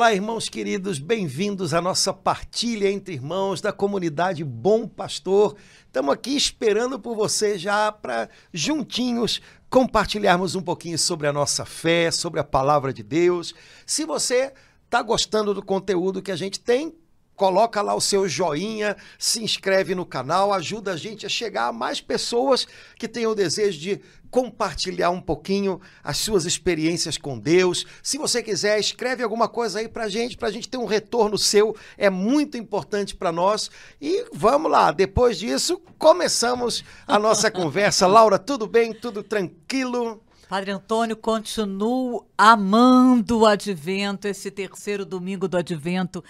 [0.00, 5.54] Olá, irmãos queridos, bem-vindos à nossa partilha entre irmãos da comunidade Bom Pastor.
[5.84, 12.10] Estamos aqui esperando por você já para juntinhos compartilharmos um pouquinho sobre a nossa fé,
[12.10, 13.54] sobre a palavra de Deus.
[13.84, 14.54] Se você
[14.86, 16.94] está gostando do conteúdo que a gente tem,
[17.36, 21.72] coloca lá o seu joinha, se inscreve no canal, ajuda a gente a chegar a
[21.72, 22.66] mais pessoas
[22.98, 27.84] que tenham o desejo de compartilhar um pouquinho as suas experiências com Deus.
[28.02, 31.76] Se você quiser, escreve alguma coisa aí pra gente, pra gente ter um retorno seu,
[31.98, 33.70] é muito importante para nós.
[34.00, 38.06] E vamos lá, depois disso, começamos a nossa conversa.
[38.06, 38.92] Laura, tudo bem?
[38.92, 40.22] Tudo tranquilo?
[40.48, 46.24] Padre Antônio, continuo amando o advento, esse terceiro domingo do advento.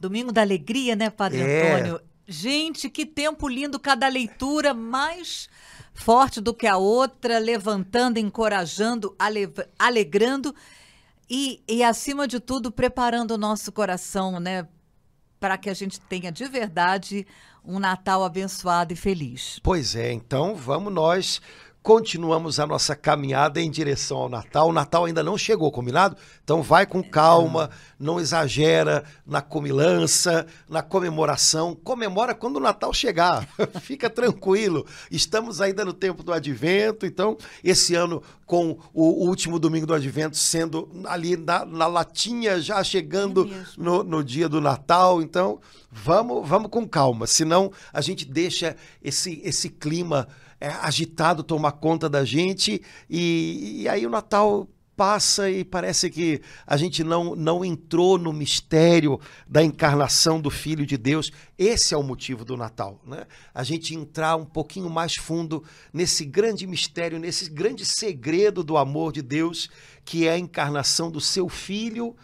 [0.00, 1.72] Domingo da alegria, né, Padre É.
[1.76, 2.00] Antônio?
[2.26, 5.48] Gente, que tempo lindo, cada leitura mais
[5.98, 10.54] forte do que a outra, levantando, encorajando, ale- alegrando
[11.28, 14.66] e, e, acima de tudo, preparando o nosso coração, né,
[15.38, 17.26] para que a gente tenha de verdade
[17.62, 19.60] um Natal abençoado e feliz.
[19.62, 21.42] Pois é, então vamos nós.
[21.88, 24.68] Continuamos a nossa caminhada em direção ao Natal.
[24.68, 26.18] O Natal ainda não chegou, combinado?
[26.44, 31.74] Então vai com calma, não exagera na comilança, na comemoração.
[31.74, 33.48] Comemora quando o Natal chegar.
[33.80, 34.84] Fica tranquilo.
[35.10, 40.36] Estamos ainda no tempo do advento, então esse ano com o último domingo do advento
[40.36, 45.22] sendo ali na, na latinha, já chegando É no, no dia do Natal.
[45.22, 45.58] Então,
[45.90, 50.28] vamos, vamos com calma, senão a gente deixa esse, esse clima
[50.60, 56.42] é, agitado tomar conta da gente e, e aí o Natal passa e parece que
[56.66, 61.30] a gente não, não entrou no mistério da encarnação do Filho de Deus.
[61.56, 63.24] Esse é o motivo do Natal, né?
[63.54, 69.12] A gente entrar um pouquinho mais fundo nesse grande mistério, nesse grande segredo do amor
[69.12, 69.70] de Deus,
[70.04, 72.16] que é a encarnação do seu Filho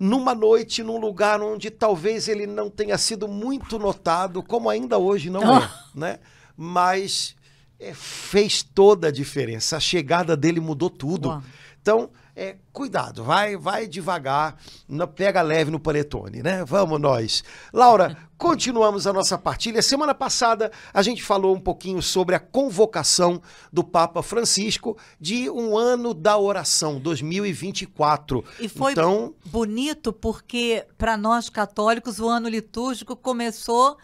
[0.00, 5.30] numa noite, num lugar onde talvez ele não tenha sido muito notado, como ainda hoje
[5.30, 6.18] não é, né?
[6.56, 7.36] Mas
[7.78, 9.76] é, fez toda a diferença.
[9.76, 11.28] A chegada dele mudou tudo.
[11.28, 11.42] Uau.
[11.80, 14.56] Então, é, cuidado, vai, vai devagar,
[14.88, 16.64] não pega leve no panetone, né?
[16.64, 17.44] Vamos nós.
[17.72, 19.82] Laura, continuamos a nossa partilha.
[19.82, 23.40] Semana passada a gente falou um pouquinho sobre a convocação
[23.72, 28.42] do Papa Francisco de um ano da oração, 2024.
[28.58, 33.96] E foi então, bonito porque, para nós católicos, o ano litúrgico começou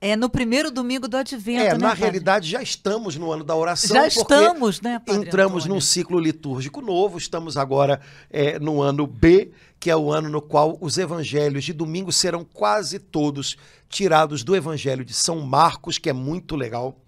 [0.00, 1.60] é, no primeiro domingo do advento.
[1.62, 2.00] É, né, na padre?
[2.02, 3.94] realidade já estamos no ano da oração.
[3.96, 5.74] Já estamos, né, Padre Entramos Antônio?
[5.74, 10.42] num ciclo litúrgico novo, estamos agora é, no ano B, que é o ano no
[10.42, 13.56] qual os evangelhos de domingo serão quase todos
[13.88, 16.98] tirados do evangelho de São Marcos, que é muito legal.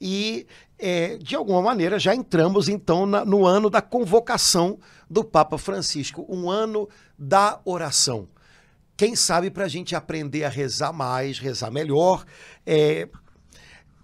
[0.00, 0.46] E,
[0.78, 6.26] é, de alguma maneira, já entramos então na- no ano da convocação do Papa Francisco,
[6.28, 8.28] um ano da oração
[8.96, 12.24] quem sabe para a gente aprender a rezar mais, rezar melhor.
[12.64, 13.08] é,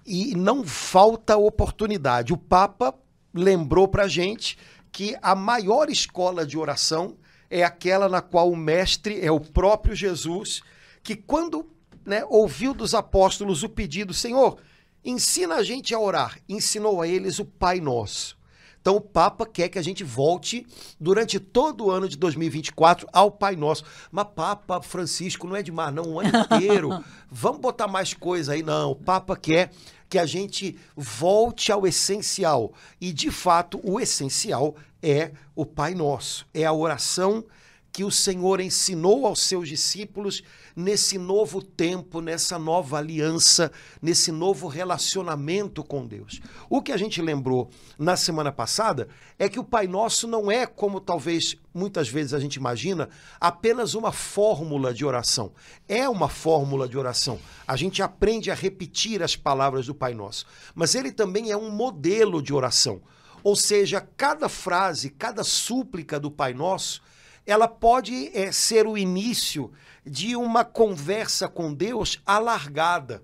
[0.05, 2.33] e não falta oportunidade.
[2.33, 2.95] O Papa
[3.33, 4.59] lembrou para a gente
[4.91, 7.17] que a maior escola de oração
[7.49, 10.61] é aquela na qual o mestre é o próprio Jesus,
[11.03, 11.71] que quando
[12.05, 14.59] né, ouviu dos apóstolos o pedido, Senhor,
[15.05, 18.37] ensina a gente a orar, ensinou a eles o Pai Nosso.
[18.83, 20.67] Então o Papa quer que a gente volte
[21.01, 23.85] durante todo o ano de 2024 ao Pai Nosso.
[24.11, 26.91] Mas Papa Francisco não é demais, não, o ano inteiro.
[27.31, 28.91] Vamos botar mais coisa aí, não.
[28.91, 29.71] O Papa quer
[30.09, 32.73] que a gente volte ao essencial.
[33.01, 37.45] E de fato, o essencial é o Pai Nosso, é a oração
[37.93, 40.43] que o Senhor ensinou aos seus discípulos
[40.75, 43.71] nesse novo tempo, nessa nova aliança,
[44.01, 46.41] nesse novo relacionamento com Deus.
[46.71, 49.09] O que a gente lembrou na semana passada
[49.39, 53.95] é que o Pai Nosso não é, como talvez muitas vezes a gente imagina, apenas
[53.95, 55.53] uma fórmula de oração.
[55.87, 57.39] É uma fórmula de oração.
[57.67, 60.47] A gente aprende a repetir as palavras do Pai Nosso.
[60.75, 63.03] Mas ele também é um modelo de oração.
[63.45, 67.03] Ou seja, cada frase, cada súplica do Pai Nosso
[67.47, 69.73] ela pode é, ser o início
[70.05, 73.23] de uma conversa com Deus alargada.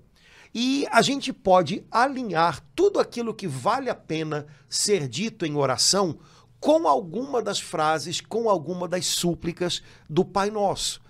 [0.55, 6.19] E a gente pode alinhar tudo aquilo que vale a pena ser dito em oração
[6.59, 11.01] com alguma das frases, com alguma das súplicas do Pai Nosso.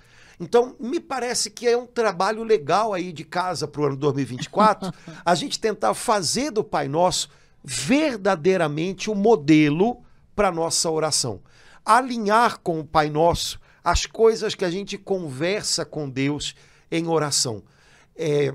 [0.40, 4.93] Então, me parece que é um trabalho legal aí de casa para o ano 2024,
[5.25, 7.28] a gente tentar fazer do Pai Nosso
[7.64, 10.02] verdadeiramente o modelo
[10.34, 11.40] para nossa oração
[11.88, 16.55] alinhar com o Pai Nosso as coisas que a gente conversa com Deus
[16.90, 17.62] em oração.
[18.14, 18.52] É,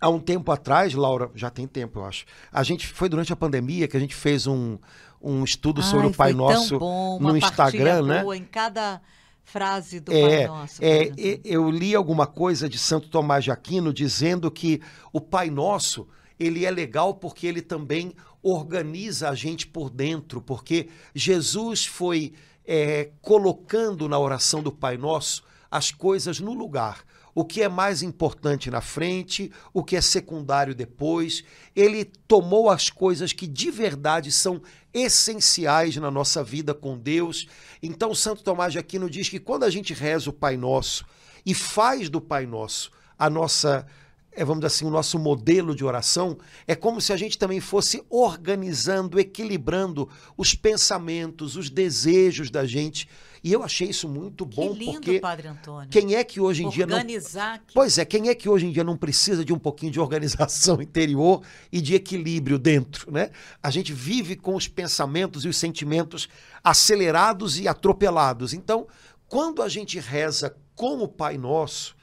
[0.00, 2.24] há um tempo atrás, Laura, já tem tempo, eu acho.
[2.50, 4.78] A gente foi durante a pandemia que a gente fez um,
[5.20, 8.22] um estudo sobre Ai, o Pai Nosso bom, no Instagram, né?
[8.22, 9.02] boa Em cada
[9.44, 10.82] frase do Pai É, Nosso.
[10.82, 11.10] é,
[11.44, 14.80] eu li alguma coisa de Santo Tomás de Aquino dizendo que
[15.12, 16.08] o Pai Nosso
[16.40, 22.32] ele é legal porque ele também organiza a gente por dentro, porque Jesus foi
[22.64, 27.04] é, colocando na oração do Pai Nosso as coisas no lugar.
[27.32, 31.44] O que é mais importante na frente, o que é secundário depois.
[31.76, 34.60] Ele tomou as coisas que de verdade são
[34.92, 37.46] essenciais na nossa vida com Deus.
[37.80, 41.04] Então, Santo Tomás de Aquino diz que quando a gente reza o Pai Nosso
[41.46, 42.90] e faz do Pai Nosso
[43.20, 43.86] a nossa,
[44.32, 47.60] é, vamos dizer assim, o nosso modelo de oração, é como se a gente também
[47.60, 53.08] fosse organizando, equilibrando os pensamentos, os desejos da gente.
[53.42, 55.88] E eu achei isso muito Que bom, lindo, porque Padre Antônio.
[55.90, 57.58] quem é que hoje em dia não Organizar.
[57.66, 59.98] que- Pois é, quem é que hoje em dia não precisa de um pouquinho de
[59.98, 61.42] organização interior
[61.72, 63.30] e de equilíbrio dentro, né?
[63.62, 66.28] A gente vive com os pensamentos e os sentimentos
[66.62, 68.52] acelerados e atropelados.
[68.52, 68.86] Então,
[69.26, 71.96] quando a gente reza com o Pai Nosso,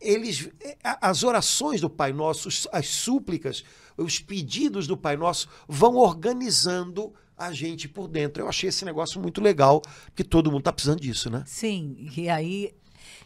[0.00, 0.48] eles,
[0.82, 3.64] a- as orações do Pai Nosso, os- as súplicas,
[3.96, 8.42] os pedidos do Pai Nosso vão organizando a gente por dentro.
[8.42, 11.42] Eu achei esse negócio muito legal, porque todo mundo está precisando disso, né?
[11.46, 12.74] Sim, e aí.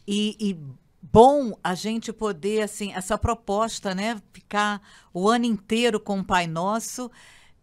[0.06, 0.56] E, e
[1.00, 4.20] bom a gente poder, assim, essa proposta, né?
[4.32, 4.82] Ficar
[5.14, 7.10] o ano inteiro com o Pai Nosso,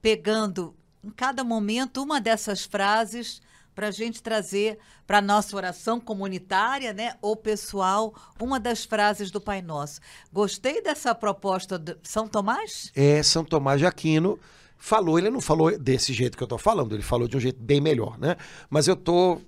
[0.02, 3.42] pegando em cada momento uma dessas frases
[3.78, 7.14] para a gente trazer para a nossa oração comunitária, né?
[7.22, 10.00] Ou pessoal, uma das frases do Pai Nosso.
[10.34, 12.92] Gostei dessa proposta de São Tomás?
[12.96, 14.40] é, São Tomás de Aquino
[14.80, 17.62] falou, ele não falou desse jeito que eu estou falando, ele falou de um jeito
[17.62, 18.36] bem melhor, né?
[18.68, 19.44] Mas eu estou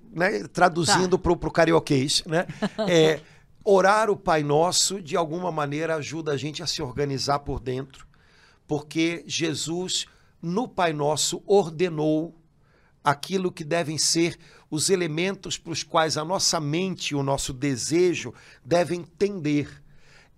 [0.52, 1.22] traduzindo Tá.
[1.24, 2.46] pro, pro carioquês, né?
[2.88, 3.20] É,
[3.64, 8.06] orar o Pai Nosso, de alguma maneira, ajuda a gente a se organizar por dentro,
[8.64, 10.06] porque Jesus,
[10.40, 12.39] no Pai Nosso, ordenou
[13.02, 14.38] aquilo que devem ser
[14.70, 18.32] os elementos para os quais a nossa mente e o nosso desejo
[18.64, 19.82] devem tender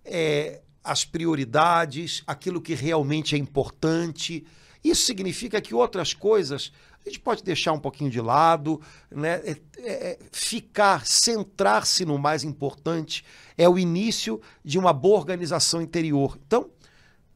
[0.03, 4.45] é, as prioridades, aquilo que realmente é importante.
[4.83, 6.71] Isso significa que outras coisas
[7.05, 8.79] a gente pode deixar um pouquinho de lado,
[9.11, 9.41] né?
[9.43, 13.25] É- é- ficar, centrar-se no mais importante
[13.57, 16.39] é o início de uma boa organização interior.
[16.47, 16.69] Então,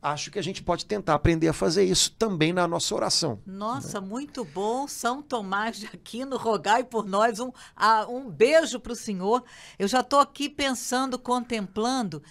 [0.02, 3.40] acho que a gente pode tentar aprender a fazer isso também na nossa oração.
[3.46, 4.88] Nossa, muito bom.
[4.88, 7.40] São Tomás de Aquino, rogai por nós.
[7.40, 7.52] Um,
[8.10, 9.44] um beijo para o senhor.
[9.78, 12.22] Eu já estou aqui pensando, contemplando,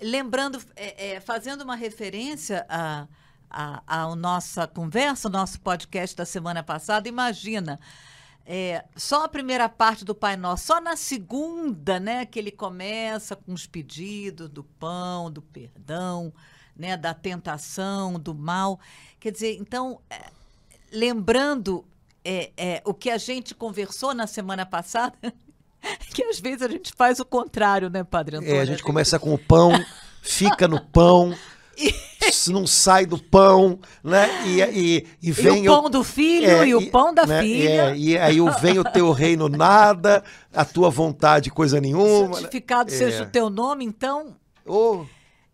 [0.00, 3.06] lembrando, é, é, fazendo uma referência a,
[3.50, 7.08] a, a nossa conversa, o nosso podcast da semana passada.
[7.08, 7.80] Imagina.
[8.46, 13.34] é, só a primeira parte do Pai Nosso, só na segunda, né, que ele começa
[13.34, 16.32] com os pedidos do pão, do perdão,
[16.76, 18.78] né, da tentação, do mal.
[19.18, 20.26] Quer dizer, então, é,
[20.92, 21.84] lembrando
[22.24, 25.16] é, é, o que a gente conversou na semana passada,
[26.12, 28.56] que às vezes a gente faz o contrário, né, Padre Antônio?
[28.56, 29.72] É, a gente começa com o pão,
[30.22, 31.34] fica no pão,
[32.48, 34.28] não sai do pão, né?
[34.46, 37.42] E, e, e E vem o pão do filho é, e o pão da né,
[37.42, 37.90] filha.
[37.90, 42.36] é, e aí o vem o teu reino nada, a tua vontade coisa nenhuma.
[42.36, 42.96] Santificado É.
[42.96, 44.34] seja o teu nome, então
[44.68, 45.04] Oh,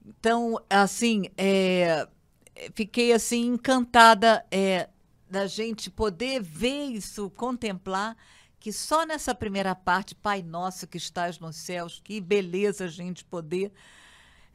[0.06, 2.08] Então, assim, é,
[2.74, 4.88] fiquei assim encantada é,
[5.30, 8.16] da gente poder ver isso, contemplar
[8.58, 13.24] que só nessa primeira parte, Pai Nosso que estás nos céus, que beleza a gente
[13.24, 13.72] poder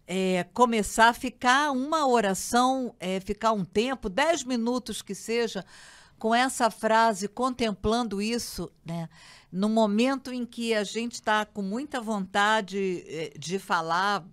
[0.07, 5.65] é, começar a ficar uma oração, é, ficar um tempo, dez minutos que seja,
[6.17, 9.09] com essa frase, contemplando isso, né?
[9.51, 14.25] No momento em que a gente está com muita vontade eh, de falar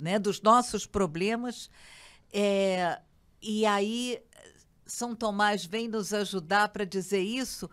[0.00, 1.70] né, dos nossos problemas,
[2.32, 3.00] é,
[3.40, 4.20] e aí
[4.86, 7.68] São Tomás vem nos ajudar para dizer isso.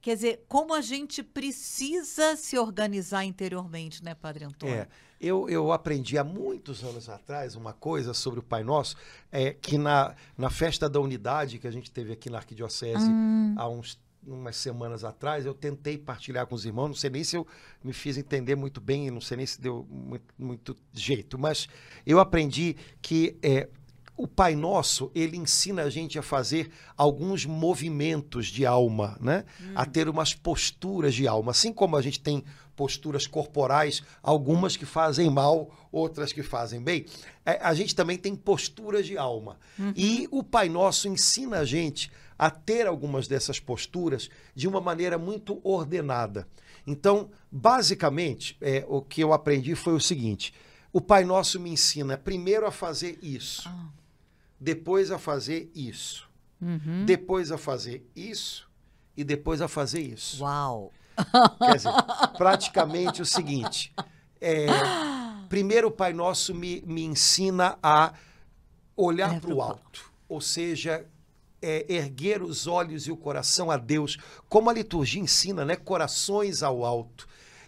[0.00, 4.74] Quer dizer, como a gente precisa se organizar interiormente, né, Padre Antônio?
[4.74, 4.88] É,
[5.20, 8.96] eu, eu aprendi há muitos anos atrás uma coisa sobre o Pai Nosso,
[9.32, 13.10] é que na, na festa da unidade que a gente teve aqui na Arquidiocese
[13.56, 17.36] há uns umas semanas atrás, eu tentei partilhar com os irmãos, não sei nem se
[17.36, 17.46] eu
[17.82, 21.68] me fiz entender muito bem, não sei nem se deu muito, muito jeito, mas
[22.04, 23.68] eu aprendi que é,
[24.16, 29.44] o Pai Nosso, ele ensina a gente a fazer alguns movimentos de alma, né?
[29.74, 31.50] A ter umas posturas de alma.
[31.50, 32.42] Assim como a gente tem
[32.74, 37.06] posturas corporais, algumas que fazem mal, outras que fazem bem,
[37.44, 39.58] é, a gente também tem posturas de alma.
[39.94, 45.16] E o Pai Nosso ensina a gente a ter algumas dessas posturas de uma maneira
[45.18, 46.46] muito ordenada.
[46.86, 50.52] Então, basicamente, é, o que eu aprendi foi o seguinte:
[50.92, 53.88] o Pai Nosso me ensina primeiro a fazer isso, Ah.
[54.60, 56.28] depois a fazer isso,
[56.60, 57.04] Uhum.
[57.04, 58.68] depois a fazer isso
[59.16, 60.42] e depois a fazer isso.
[60.42, 60.92] Uau!
[61.58, 61.92] Quer dizer,
[62.36, 63.92] praticamente o seguinte:
[64.40, 64.66] é,
[65.48, 68.12] primeiro o Pai Nosso me, me ensina a
[68.96, 71.06] olhar para o alto, ou seja,
[71.66, 74.16] é, erguer os olhos e o coração a Deus,
[74.48, 75.74] como a liturgia ensina, né?
[75.74, 77.26] Corações ao alto.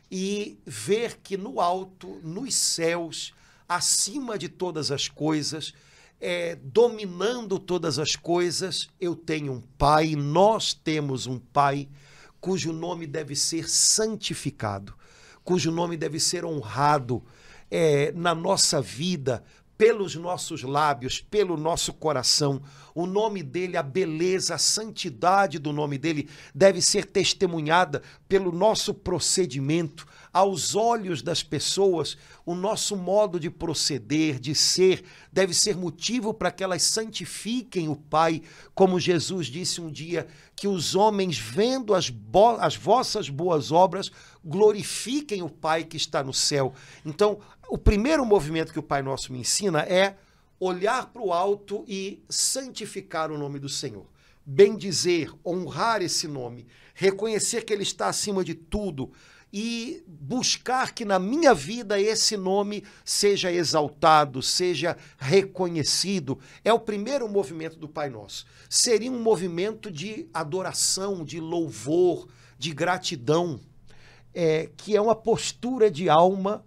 [0.09, 3.35] E ver que no alto, nos céus,
[3.69, 5.75] acima de todas as coisas,
[6.21, 11.89] é, dominando todas as coisas, eu tenho um Pai, nós temos um Pai
[12.41, 14.95] cujo nome deve ser santificado,
[15.43, 17.21] cujo nome deve ser honrado
[17.69, 19.43] é, na nossa vida,
[19.79, 22.61] pelos nossos lábios, pelo nosso coração.
[22.93, 28.93] O nome dele, a beleza, a santidade do nome dele deve ser testemunhada pelo nosso
[28.93, 30.05] procedimento.
[30.33, 36.51] Aos olhos das pessoas, o nosso modo de proceder, de ser, deve ser motivo para
[36.51, 38.43] que elas santifiquem o Pai,
[38.75, 42.13] como Jesus disse um dia, que os homens, vendo as,
[42.59, 44.11] as vossas boas obras,
[44.45, 46.75] glorifiquem o Pai que está no céu.
[47.07, 47.39] Então,
[47.69, 50.17] o primeiro movimento que o Pai Nosso me ensina é
[50.59, 54.07] olhar para o alto e santificar o nome do Senhor.
[54.45, 59.13] Bendizer, honrar esse nome, reconhecer que Ele está acima de tudo
[59.53, 66.39] e buscar que na minha vida esse nome seja exaltado, seja reconhecido.
[66.65, 68.47] É o primeiro movimento do Pai Nosso.
[68.69, 73.61] Seria um movimento de adoração, de louvor, de gratidão,
[74.35, 76.65] é, que é uma postura de alma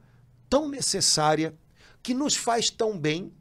[0.52, 1.56] tão necessária,
[2.04, 3.32] que nos faz tão bem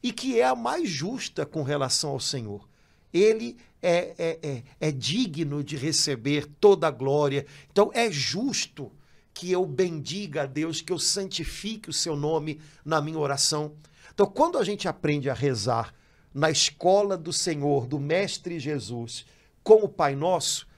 [0.00, 2.68] e que é a mais justa com relação ao Senhor.
[3.12, 7.44] Ele é, é, é, é digno de receber toda a glória.
[7.72, 8.92] Então é justo
[9.34, 13.74] que eu bendiga a Deus, que eu santifique o seu nome na minha oração.
[14.14, 15.92] Então, quando a gente aprende a rezar
[16.32, 19.26] na escola do Senhor, do Mestre Jesus,
[19.64, 20.68] com o Pai Nosso,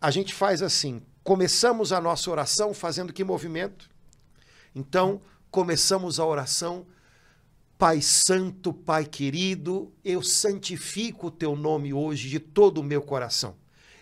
[0.00, 3.90] a gente faz assim: começamos a nossa oração fazendo que movimento?
[4.74, 5.20] Então,
[5.52, 6.86] começamos a oração.
[7.76, 13.54] Pai Santo, Pai querido, eu santifico o teu nome hoje de todo o meu coração.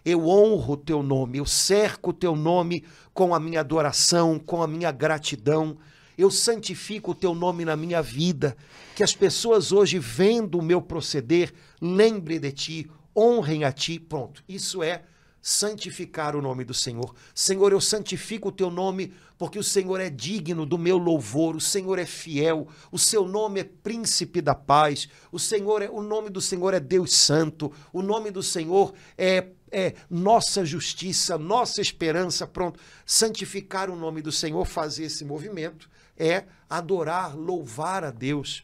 [0.04, 4.62] Eu honro o teu nome, eu cerco o teu nome com a minha adoração, com
[4.62, 5.76] a minha gratidão.
[6.16, 8.56] Eu santifico o teu nome na minha vida.
[8.94, 13.98] Que as pessoas hoje, vendo o meu proceder, lembrem de ti, honrem a ti.
[13.98, 14.44] Pronto.
[14.48, 15.02] Isso é
[15.42, 17.14] santificar o nome do Senhor.
[17.34, 21.60] Senhor, eu santifico o teu nome porque o Senhor é digno do meu louvor, o
[21.62, 26.28] Senhor é fiel, o seu nome é príncipe da paz, o Senhor é o nome
[26.28, 32.46] do Senhor é Deus santo, o nome do Senhor é é nossa justiça, nossa esperança,
[32.46, 32.78] pronto.
[33.06, 38.62] Santificar o nome do Senhor, fazer esse movimento é adorar, louvar a Deus.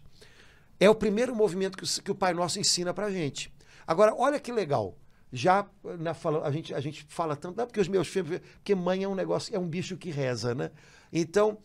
[0.78, 3.50] É o primeiro movimento que o, que o Pai Nosso ensina pra gente.
[3.86, 4.94] Agora, olha que legal
[5.36, 8.74] já na fala, a, gente, a gente fala tanto, não porque os meus filhos, porque
[8.74, 10.70] mãe é um negócio, é um bicho que reza, né?
[11.12, 11.58] Então,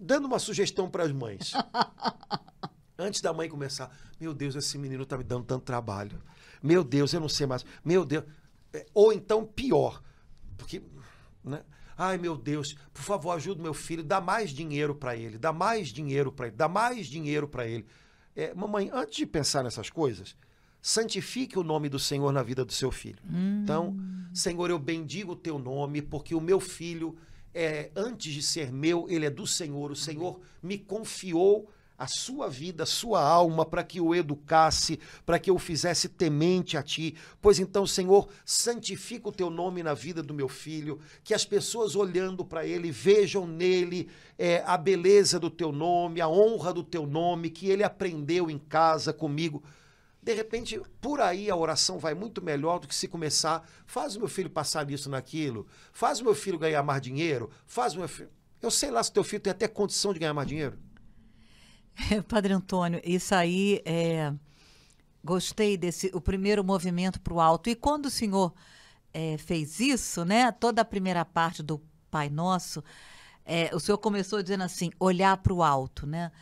[0.00, 1.52] dando uma sugestão para as mães.
[2.96, 6.22] Antes da mãe começar, meu Deus, esse menino tá me dando tanto trabalho.
[6.62, 7.64] Meu Deus, eu não sei mais.
[7.84, 8.24] Meu Deus.
[8.94, 10.00] Ou então pior,
[10.56, 10.80] porque,
[11.42, 11.64] né?
[11.98, 15.88] Ai, meu Deus, por favor, ajuda meu filho, dá mais dinheiro para ele, dá mais
[15.88, 17.86] dinheiro para ele, dá mais dinheiro para ele.
[18.36, 20.36] É, mamãe, antes de pensar nessas coisas,
[20.86, 23.18] santifique o nome do Senhor na vida do seu filho.
[23.28, 23.62] Hum.
[23.64, 23.96] Então,
[24.32, 27.16] Senhor, eu bendigo o teu nome, porque o meu filho,
[27.52, 29.90] é, antes de ser meu, ele é do Senhor.
[29.90, 35.40] O Senhor me confiou a sua vida, a sua alma, para que o educasse, para
[35.40, 37.16] que eu o fizesse temente a ti.
[37.42, 41.96] Pois então, Senhor, santifica o teu nome na vida do meu filho, que as pessoas
[41.96, 47.08] olhando para ele vejam nele é, a beleza do teu nome, a honra do teu
[47.08, 49.64] nome, que ele aprendeu em casa comigo.
[50.26, 53.64] De repente, por aí a oração vai muito melhor do que se começar.
[53.86, 55.68] Faz o meu filho passar nisso, naquilo.
[55.92, 57.48] Faz o meu filho ganhar mais dinheiro.
[57.64, 58.28] Faz o meu filho.
[58.60, 60.76] Eu sei lá se teu filho tem até condição de ganhar mais dinheiro.
[62.26, 64.34] Padre Antônio, isso aí é.
[65.22, 67.70] Gostei desse o primeiro movimento para o alto.
[67.70, 68.52] E quando o senhor
[69.14, 70.50] é, fez isso, né?
[70.50, 71.80] Toda a primeira parte do
[72.10, 72.82] Pai Nosso,
[73.44, 76.32] é, o senhor começou dizendo assim, olhar para o alto, né?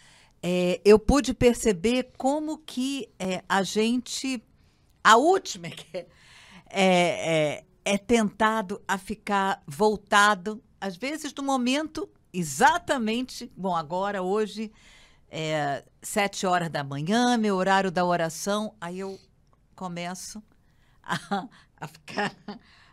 [0.47, 4.45] É, eu pude perceber como que é, a gente,
[5.03, 6.07] a última que é,
[6.69, 14.71] é, é tentado a ficar voltado, às vezes no momento exatamente, bom, agora, hoje,
[15.31, 19.19] é, sete horas da manhã, meu horário da oração, aí eu
[19.75, 20.43] começo
[21.03, 22.37] a, a ficar,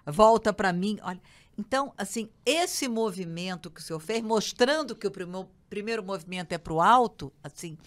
[0.06, 1.22] volta para mim, olha.
[1.58, 6.58] Então, assim, esse movimento que o senhor fez, mostrando que o primo, primeiro movimento é
[6.58, 7.78] para o alto, assim,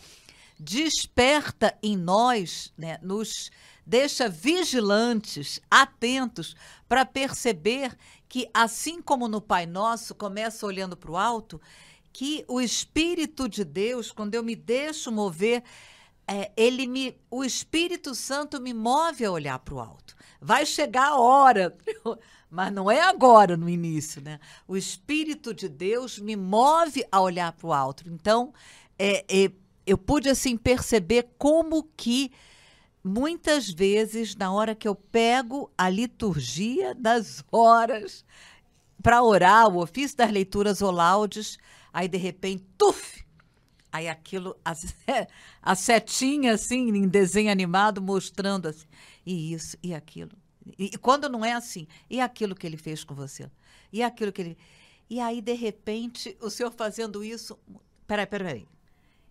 [0.59, 3.51] desperta em nós, né, nos
[3.85, 6.57] deixa vigilantes, atentos,
[6.89, 7.95] para perceber
[8.27, 11.61] que, assim como no Pai Nosso, começa olhando para o alto,
[12.11, 15.63] que o Espírito de Deus, quando eu me deixo mover,
[16.27, 20.17] é, ele me, o Espírito Santo me move a olhar para o alto.
[20.41, 21.77] Vai chegar a hora,
[22.55, 24.39] mas não é agora no início, né?
[24.67, 28.05] O Espírito de Deus me move a olhar para o alto.
[28.07, 28.55] Então,
[28.97, 29.51] é, é,
[29.85, 32.31] eu pude assim perceber como que
[33.03, 38.25] muitas vezes, na hora que eu pego a liturgia das horas
[39.03, 41.59] para orar, o ofício das leituras ou laudes,
[41.93, 43.25] aí de repente, tuf!
[43.91, 44.75] Aí aquilo, a,
[45.61, 48.87] a setinha assim, em desenho animado, mostrando assim,
[49.27, 50.44] e isso, e aquilo.
[50.79, 53.51] E, quando não é assim, e aquilo que ele fez com você?
[53.93, 54.59] E aquilo que ele.
[55.09, 57.59] E aí, de repente, o senhor fazendo isso.
[58.07, 58.69] Peraí, peraí.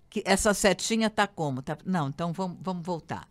[0.10, 1.62] Que essa setinha tá como?
[1.62, 3.28] Tá, não, então vamos, vamos voltar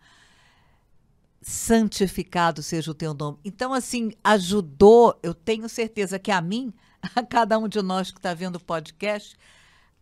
[1.43, 3.39] santificado seja o teu nome.
[3.45, 6.73] Então, assim, ajudou, eu tenho certeza que a mim,
[7.15, 9.37] a cada um de nós que está vendo o podcast,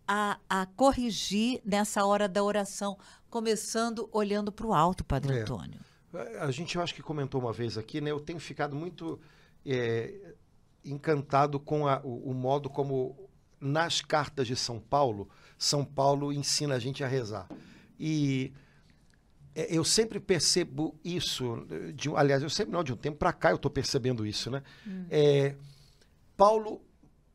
[0.07, 2.97] a, a, corrigir nessa hora da oração,
[3.29, 5.41] começando olhando para o alto, Padre é.
[5.41, 5.79] Antônio.
[6.39, 8.11] A gente, eu acho que comentou uma vez aqui, né?
[8.11, 9.19] Eu tenho ficado muito
[9.65, 10.33] é,
[10.83, 16.75] encantado com a, o, o modo como, nas cartas de São Paulo, São Paulo ensina
[16.75, 17.47] a gente a rezar.
[17.99, 18.51] E
[19.55, 23.51] é, eu sempre percebo isso, de, aliás, eu sempre não, de um tempo para cá
[23.51, 24.63] eu estou percebendo isso, né?
[24.87, 25.05] Hum.
[25.09, 25.55] É,
[26.35, 26.81] Paulo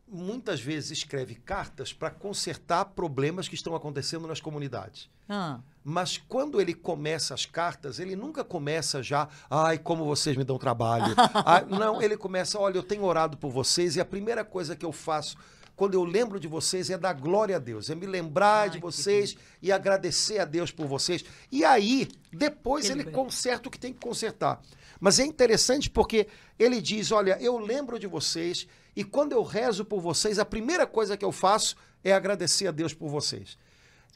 [0.09, 5.09] muitas vezes escreve cartas para consertar problemas que estão acontecendo nas comunidades.
[5.29, 5.59] Ah.
[5.83, 10.59] Mas quando ele começa as cartas, ele nunca começa já, ai, como vocês me dão
[10.59, 11.15] trabalho.
[11.35, 14.85] ah, não, ele começa, olha, eu tenho orado por vocês e a primeira coisa que
[14.85, 15.37] eu faço
[15.77, 18.79] quando eu lembro de vocês, é dar glória a Deus, é me lembrar Ai, de
[18.79, 21.23] vocês e agradecer a Deus por vocês.
[21.53, 24.59] E aí, depois ele, ele conserta o que tem que consertar.
[25.01, 26.27] Mas é interessante porque
[26.59, 30.87] ele diz: Olha, eu lembro de vocês e quando eu rezo por vocês, a primeira
[30.87, 33.59] coisa que eu faço é agradecer a Deus por vocês.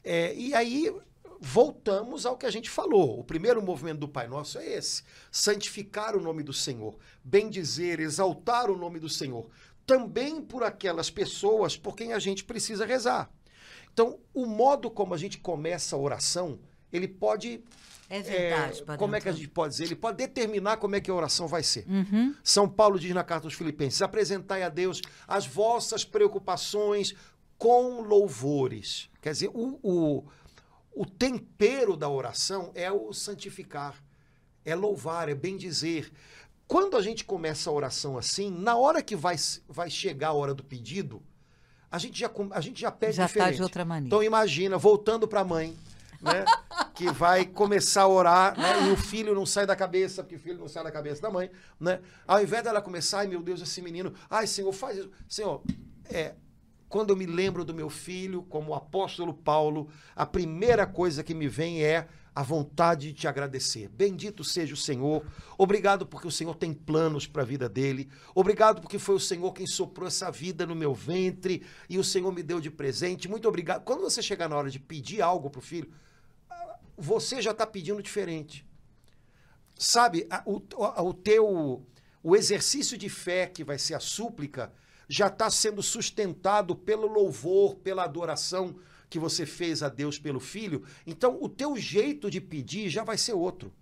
[0.03, 0.93] É, e aí
[1.39, 3.19] voltamos ao que a gente falou.
[3.19, 8.69] O primeiro movimento do Pai Nosso é esse: santificar o nome do Senhor, bendizer, exaltar
[8.69, 9.47] o nome do Senhor
[9.85, 13.29] também por aquelas pessoas por quem a gente precisa rezar.
[13.93, 16.59] Então, o modo como a gente começa a oração,
[16.93, 17.61] ele pode.
[18.13, 19.85] É verdade, é, Como é que a gente pode dizer?
[19.85, 21.85] Ele pode determinar como é que a oração vai ser.
[21.87, 22.35] Uhum.
[22.43, 27.15] São Paulo diz na carta aos Filipenses: apresentai a Deus as vossas preocupações
[27.57, 29.09] com louvores.
[29.21, 30.25] Quer dizer, o, o,
[30.93, 33.95] o tempero da oração é o santificar,
[34.65, 36.11] é louvar, é bem dizer.
[36.67, 39.37] Quando a gente começa a oração assim, na hora que vai,
[39.69, 41.23] vai chegar a hora do pedido,
[41.89, 43.51] a gente já, a gente já pede já diferente.
[43.51, 44.07] Tá de outra maneira.
[44.07, 45.77] Então imagina, voltando para a mãe,
[46.21, 46.45] né,
[46.93, 50.39] que vai começar a orar, né, e o filho não sai da cabeça, porque o
[50.39, 51.99] filho não sai da cabeça da mãe, né?
[52.27, 55.11] Ao invés dela começar, ai meu Deus, esse menino, ai Senhor, faz isso.
[55.27, 55.63] Senhor,
[56.05, 56.35] é,
[56.87, 61.33] quando eu me lembro do meu filho, como o apóstolo Paulo, a primeira coisa que
[61.33, 63.89] me vem é a vontade de te agradecer.
[63.89, 65.25] Bendito seja o Senhor.
[65.57, 68.09] Obrigado porque o Senhor tem planos para a vida dele.
[68.33, 72.31] Obrigado porque foi o Senhor quem soprou essa vida no meu ventre e o Senhor
[72.31, 73.27] me deu de presente.
[73.27, 73.83] Muito obrigado.
[73.83, 75.91] Quando você chegar na hora de pedir algo para o filho,
[76.97, 78.65] você já está pedindo diferente.
[79.77, 80.61] Sabe, o,
[81.03, 81.85] o teu
[82.23, 84.71] o exercício de fé que vai ser a súplica
[85.09, 88.75] já está sendo sustentado pelo louvor, pela adoração
[89.09, 93.17] que você fez a Deus pelo filho, então o teu jeito de pedir já vai
[93.17, 93.73] ser outro.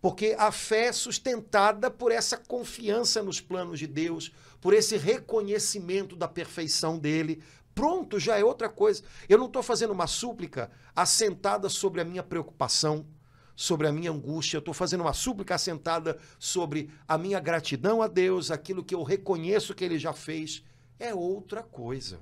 [0.00, 6.16] Porque a fé é sustentada por essa confiança nos planos de Deus, por esse reconhecimento
[6.16, 7.42] da perfeição dele.
[7.74, 9.02] Pronto, já é outra coisa.
[9.28, 13.06] Eu não estou fazendo uma súplica assentada sobre a minha preocupação,
[13.54, 14.56] sobre a minha angústia.
[14.56, 19.02] Eu estou fazendo uma súplica assentada sobre a minha gratidão a Deus, aquilo que eu
[19.02, 20.64] reconheço que ele já fez.
[20.98, 22.20] É outra coisa.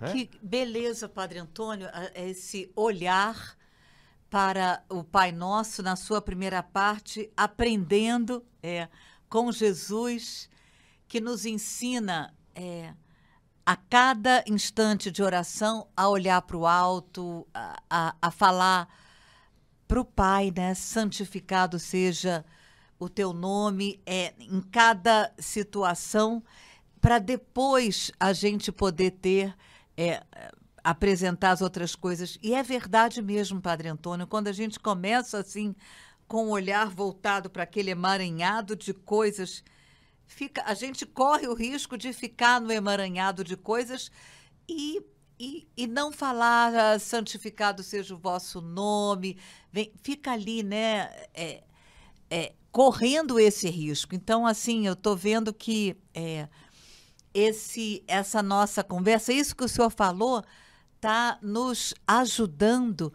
[0.00, 0.12] É?
[0.12, 3.56] Que beleza, Padre Antônio, esse olhar
[4.28, 8.88] para o Pai Nosso na sua primeira parte, aprendendo é,
[9.28, 10.48] com Jesus,
[11.06, 12.94] que nos ensina é,
[13.64, 18.88] a cada instante de oração a olhar para o alto, a, a, a falar
[19.86, 20.74] para o Pai, né?
[20.74, 22.44] Santificado seja
[22.98, 26.42] o teu nome, é, em cada situação,
[27.00, 29.54] para depois a gente poder ter
[29.96, 30.22] é,
[30.82, 32.38] apresentar as outras coisas.
[32.42, 35.74] E é verdade mesmo, Padre Antônio, quando a gente começa assim,
[36.26, 39.62] com o olhar voltado para aquele emaranhado de coisas,
[40.26, 44.10] fica, a gente corre o risco de ficar no emaranhado de coisas
[44.68, 45.02] e,
[45.38, 49.38] e, e não falar ah, santificado seja o vosso nome,
[49.72, 51.10] vem, fica ali, né?
[51.34, 51.62] É,
[52.30, 54.14] é, correndo esse risco.
[54.14, 56.48] Então, assim, eu estou vendo que é,
[57.34, 60.42] esse, essa nossa conversa, isso que o senhor falou,
[60.96, 63.12] está nos ajudando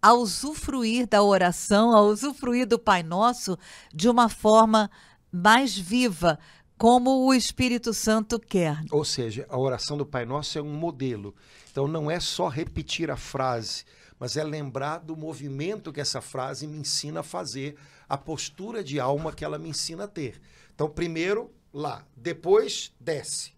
[0.00, 3.58] a usufruir da oração, a usufruir do Pai Nosso
[3.92, 4.90] de uma forma
[5.32, 6.38] mais viva,
[6.76, 8.82] como o Espírito Santo quer.
[8.90, 11.34] Ou seja, a oração do Pai Nosso é um modelo.
[11.70, 13.84] Então não é só repetir a frase,
[14.18, 17.76] mas é lembrar do movimento que essa frase me ensina a fazer,
[18.08, 20.40] a postura de alma que ela me ensina a ter.
[20.74, 23.52] Então, primeiro, lá, depois, desce.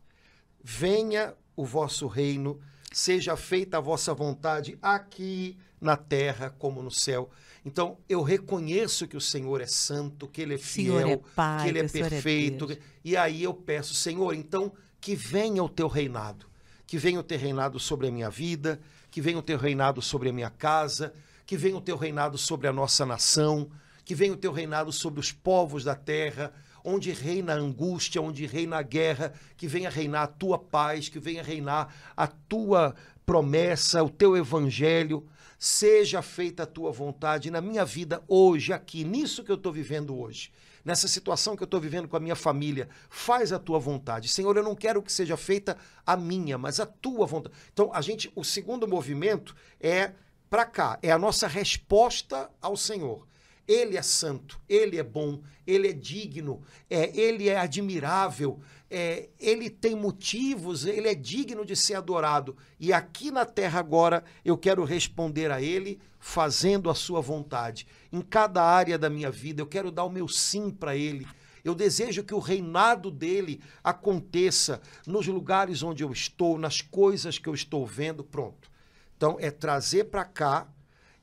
[0.63, 2.61] Venha o vosso reino,
[2.93, 7.29] seja feita a vossa vontade aqui na terra como no céu.
[7.65, 11.69] Então, eu reconheço que o Senhor é santo, que ele é fiel, é pai, que
[11.69, 12.73] ele é que perfeito.
[12.73, 16.47] É e aí eu peço, Senhor, então que venha o teu reinado,
[16.87, 20.29] que venha o teu reinado sobre a minha vida, que venha o teu reinado sobre
[20.29, 21.13] a minha casa,
[21.45, 23.69] que venha o teu reinado sobre a nossa nação,
[24.05, 26.53] que venha o teu reinado sobre os povos da terra,
[26.85, 31.19] onde reina a angústia, onde reina a guerra, que venha reinar a tua paz, que
[31.19, 35.27] venha reinar a tua promessa, o teu evangelho
[35.63, 40.19] seja feita a tua vontade na minha vida hoje, aqui, nisso que eu estou vivendo
[40.19, 40.51] hoje,
[40.85, 42.89] nessa situação que eu estou vivendo com a minha família.
[43.09, 44.27] Faz a tua vontade.
[44.27, 47.55] Senhor, eu não quero que seja feita a minha, mas a tua vontade.
[47.73, 50.15] Então, a gente, o segundo movimento é
[50.51, 53.25] para cá, é a nossa resposta ao Senhor.
[53.73, 59.71] Ele é santo, ele é bom, ele é digno, é, ele é admirável, é, ele
[59.71, 62.55] tem motivos, ele é digno de ser adorado.
[62.79, 67.87] E aqui na terra agora eu quero responder a ele fazendo a sua vontade.
[68.13, 71.27] Em cada área da minha vida eu quero dar o meu sim para ele.
[71.65, 77.49] Eu desejo que o reinado dele aconteça nos lugares onde eu estou, nas coisas que
[77.49, 78.23] eu estou vendo.
[78.23, 78.71] Pronto.
[79.17, 80.69] Então é trazer para cá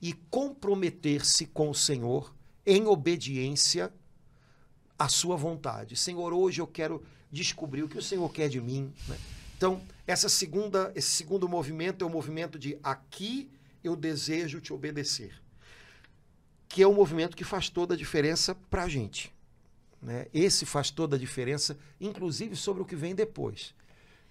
[0.01, 2.33] e comprometer-se com o Senhor
[2.69, 3.91] em obediência
[4.97, 5.95] à sua vontade.
[5.95, 8.93] Senhor, hoje eu quero descobrir o que o Senhor quer de mim.
[9.07, 9.17] Né?
[9.57, 13.49] Então, essa segunda, esse segundo movimento é o movimento de aqui
[13.83, 15.33] eu desejo te obedecer,
[16.67, 19.33] que é um movimento que faz toda a diferença para a gente.
[19.99, 20.27] Né?
[20.31, 23.73] Esse faz toda a diferença, inclusive sobre o que vem depois.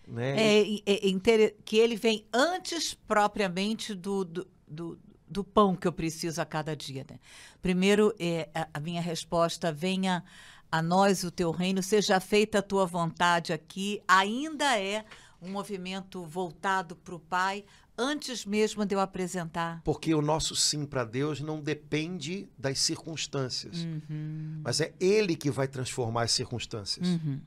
[0.06, 0.60] Né?
[0.60, 4.98] É, é, é que ele vem antes propriamente do, do, do,
[5.30, 7.04] do, pão que eu preciso a cada dia.
[7.08, 7.18] Né?
[7.60, 10.24] Primeiro, é, a, minha resposta venha
[10.70, 15.04] a nós o teu reino, seja feita a tua vontade aqui, ainda é
[15.40, 17.64] um movimento voltado para o Pai,
[17.96, 19.80] antes mesmo de eu apresentar.
[19.82, 24.60] Porque o nosso sim para Deus não depende das circunstâncias, uhum.
[24.62, 27.08] mas é Ele que vai transformar as circunstâncias.
[27.08, 27.40] Uhum.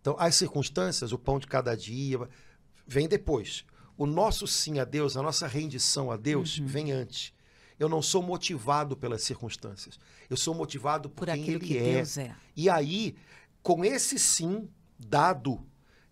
[0.00, 2.28] Então, as circunstâncias, o pão de cada dia,
[2.86, 3.64] vem depois.
[3.96, 6.66] O nosso sim a Deus, a nossa rendição a Deus, uhum.
[6.66, 7.32] vem antes.
[7.78, 9.98] Eu não sou motivado pelas circunstâncias.
[10.28, 12.00] Eu sou motivado por, por quem ele que é.
[12.00, 12.36] é.
[12.56, 13.14] E aí,
[13.62, 15.64] com esse sim dado,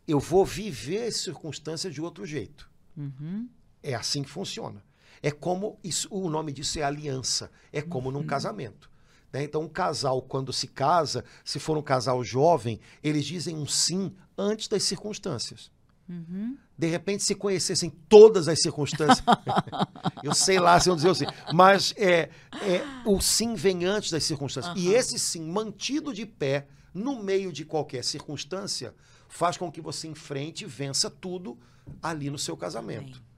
[0.07, 2.71] eu vou viver as circunstâncias de outro jeito.
[2.97, 3.49] Uhum.
[3.83, 4.85] É assim que funciona.
[5.23, 7.51] É como isso, o nome disso é aliança.
[7.73, 8.21] É como uhum.
[8.21, 8.91] num casamento.
[9.33, 9.43] Né?
[9.43, 14.15] Então, um casal, quando se casa, se for um casal jovem, eles dizem um sim
[14.37, 15.71] antes das circunstâncias.
[16.09, 16.57] Uhum.
[16.77, 19.25] De repente, se conhecessem todas as circunstâncias,
[20.23, 22.29] eu sei lá se eu dizer assim, mas é,
[22.63, 24.75] é, o sim vem antes das circunstâncias.
[24.75, 24.83] Uhum.
[24.83, 28.95] E esse sim, mantido de pé, no meio de qualquer circunstância,
[29.29, 31.59] faz com que você enfrente e vença tudo
[32.03, 33.19] ali no seu casamento.
[33.19, 33.35] Amém.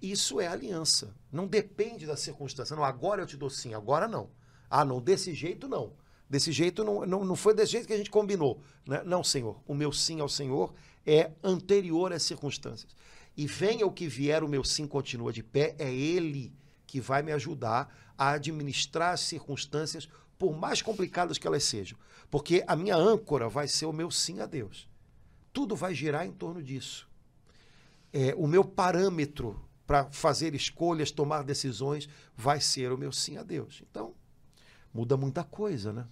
[0.00, 1.14] Isso é aliança.
[1.32, 2.76] Não depende da circunstância.
[2.76, 4.30] Não, agora eu te dou sim, agora não.
[4.68, 5.92] Ah, não, desse jeito não.
[6.28, 8.60] Desse jeito não, não, não foi desse jeito que a gente combinou.
[8.86, 9.02] Né?
[9.04, 9.60] Não, Senhor.
[9.66, 10.74] O meu sim ao Senhor
[11.06, 12.94] é anterior às circunstâncias.
[13.36, 16.52] E venha o que vier, o meu sim continua de pé, é Ele
[16.86, 21.98] que vai me ajudar a administrar as circunstâncias, por mais complicadas que elas sejam.
[22.30, 24.88] Porque a minha âncora vai ser o meu sim a Deus.
[25.52, 27.08] Tudo vai girar em torno disso.
[28.12, 33.42] É, o meu parâmetro para fazer escolhas, tomar decisões, vai ser o meu sim a
[33.42, 33.82] Deus.
[33.88, 34.14] Então,
[34.92, 36.06] muda muita coisa, né?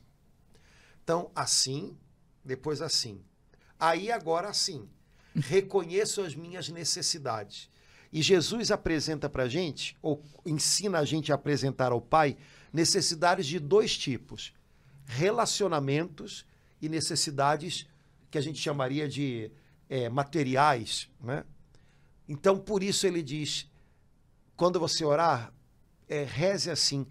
[1.03, 1.97] Então, assim,
[2.45, 3.23] depois assim.
[3.85, 4.89] Aí agora sim,
[5.35, 7.69] reconheço as minhas necessidades.
[8.11, 12.35] E Jesus apresenta para a gente, ou ensina a gente a apresentar ao Pai,
[12.73, 14.55] necessidades de dois tipos:
[15.05, 16.47] relacionamentos
[16.81, 17.87] e necessidades
[18.31, 19.51] que a gente chamaria de
[19.91, 21.11] é, materiais.
[21.21, 21.45] Né?
[22.27, 23.71] Então, por isso ele diz:
[24.57, 25.53] quando você orar,
[26.09, 27.07] é, reze assim: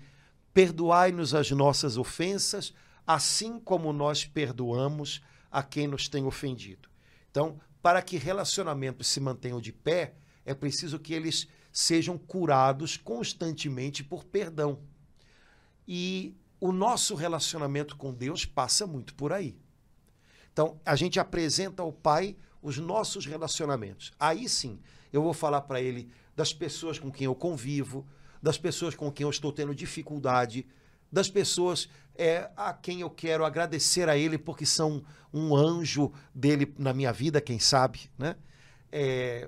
[0.52, 2.74] perdoai-nos as nossas ofensas,
[3.06, 5.22] assim como nós perdoamos
[5.54, 6.90] a quem nos tem ofendido.
[7.30, 14.04] Então, para que relacionamentos se mantenham de pé, é preciso que eles sejam curados constantemente
[14.04, 14.80] por perdão.
[15.88, 19.56] E o nosso relacionamento com Deus passa muito por aí.
[20.52, 24.12] Então, a gente apresenta ao Pai os nossos relacionamentos.
[24.20, 24.80] Aí sim,
[25.12, 28.08] eu vou falar para ele das pessoas com quem eu convivo,
[28.42, 30.66] das pessoas com quem eu estou tendo dificuldade,
[31.14, 36.74] das pessoas é, a quem eu quero agradecer a ele porque são um anjo dele
[36.76, 38.36] na minha vida, quem sabe, né?
[38.92, 39.48] É,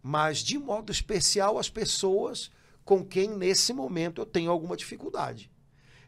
[0.00, 2.48] mas de modo especial as pessoas
[2.84, 5.50] com quem nesse momento eu tenho alguma dificuldade.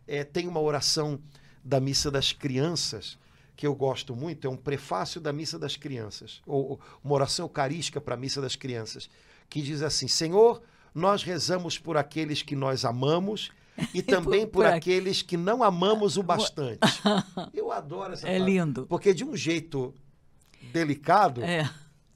[0.07, 1.21] É, tem uma oração
[1.65, 3.19] da missa das crianças
[3.57, 8.01] que eu gosto muito, é um prefácio da missa das crianças, ou uma oração eucarística
[8.01, 9.11] para a missa das crianças,
[9.49, 10.63] que diz assim: Senhor,
[10.95, 13.51] nós rezamos por aqueles que nós amamos
[13.95, 16.81] e também por, por aqueles que não amamos o bastante.
[17.53, 18.87] Eu adoro essa É lindo.
[18.87, 19.95] Porque de um jeito
[20.73, 21.69] delicado, É.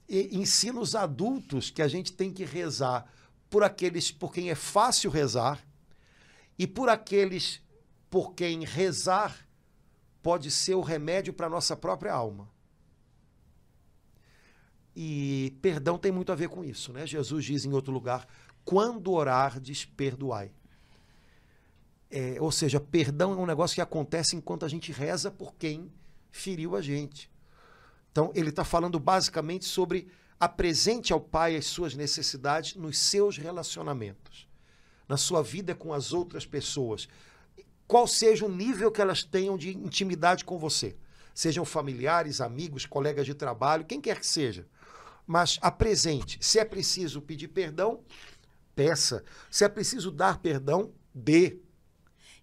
[0.09, 3.05] ensina os adultos que a gente tem que rezar
[3.49, 5.65] por aqueles por quem é fácil rezar
[6.57, 7.61] e por aqueles
[8.09, 9.47] por quem rezar
[10.21, 12.49] pode ser o remédio para a nossa própria alma.
[14.95, 17.05] E perdão tem muito a ver com isso, né?
[17.05, 18.27] Jesus diz em outro lugar:
[18.65, 20.51] quando orardes, perdoai.
[22.09, 25.91] É, ou seja, perdão é um negócio que acontece enquanto a gente reza por quem
[26.31, 27.29] feriu a gente.
[28.11, 30.07] Então, ele está falando basicamente sobre
[30.39, 34.47] apresente ao Pai as suas necessidades nos seus relacionamentos,
[35.07, 37.07] na sua vida com as outras pessoas.
[37.87, 40.95] Qual seja o nível que elas tenham de intimidade com você.
[41.33, 44.67] Sejam familiares, amigos, colegas de trabalho, quem quer que seja.
[45.25, 46.39] Mas apresente.
[46.41, 48.03] Se é preciso pedir perdão,
[48.75, 49.23] peça.
[49.51, 51.59] Se é preciso dar perdão, dê.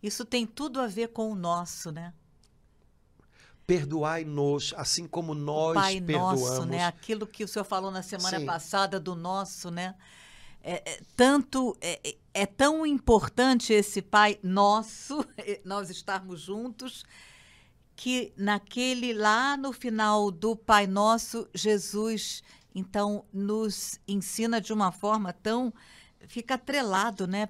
[0.04, 2.12] Isso tem tudo a ver com o nosso, né?
[3.66, 6.42] Perdoai-nos, assim como nós Pai perdoamos.
[6.42, 6.84] nosso, né?
[6.84, 8.44] Aquilo que o senhor falou na semana Sim.
[8.44, 9.94] passada do nosso, né?
[10.62, 17.02] É, é, tanto é, é- é tão importante esse Pai nosso, eh, nós estarmos juntos,
[17.96, 22.42] que naquele lá no final do Pai Nosso, Jesus
[22.74, 25.72] então nos ensina de uma forma tão
[26.26, 27.48] fica atrelado, né?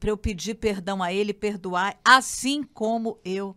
[0.00, 3.54] Para eu pedir perdão a Ele, perdoar, assim como eu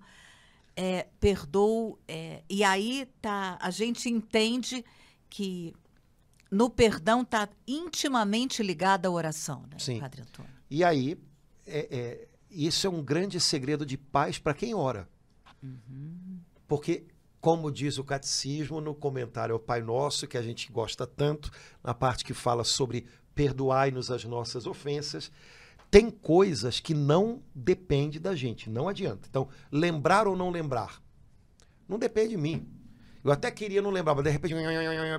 [0.75, 1.97] é, perdoo.
[2.07, 4.83] é, e aí tá, a gente entende
[5.29, 5.73] que
[6.51, 9.99] no perdão está intimamente ligada a oração, né, Sim.
[9.99, 10.51] Padre Antônio?
[10.69, 11.17] E aí,
[11.65, 15.07] é- é, isso é um grande segredo de paz para quem ora.
[16.67, 17.05] Porque,
[17.39, 21.49] como diz o catecismo no comentário ao Pai Nosso, que a gente gosta tanto,
[21.83, 25.31] na parte que fala sobre perdoai-nos as nossas ofensas,
[25.89, 29.27] tem coisas que não depende da gente, não adianta.
[29.29, 31.01] Então, lembrar ou não lembrar,
[31.87, 32.67] não depende de mim.
[33.23, 34.53] Eu até queria não lembrar, mas de repente,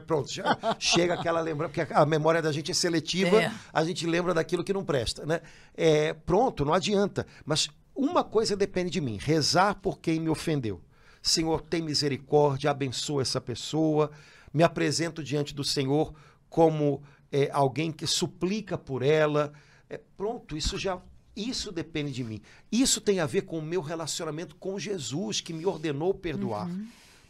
[0.07, 0.31] pronto,
[0.79, 3.53] chega aquela lembrança, porque a memória da gente é seletiva, É.
[3.73, 5.41] a gente lembra daquilo que não presta, né?
[5.75, 7.27] É, pronto, não adianta.
[7.45, 10.81] Mas uma coisa depende de mim: rezar por quem me ofendeu.
[11.21, 14.11] Senhor, tem misericórdia, abençoa essa pessoa.
[14.55, 16.15] Me apresento diante do Senhor
[16.49, 19.53] como é, alguém que suplica por ela.
[19.89, 21.01] É, pronto, isso já.
[21.35, 22.43] Isso depende de mim.
[22.71, 26.69] Isso tem a ver com o meu relacionamento com Jesus, que me ordenou perdoar.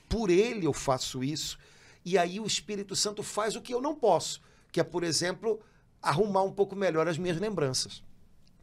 [0.09, 1.59] Por ele eu faço isso.
[2.05, 4.40] E aí o Espírito Santo faz o que eu não posso,
[4.73, 5.61] que é, por exemplo,
[6.01, 8.03] arrumar um pouco melhor as minhas lembranças.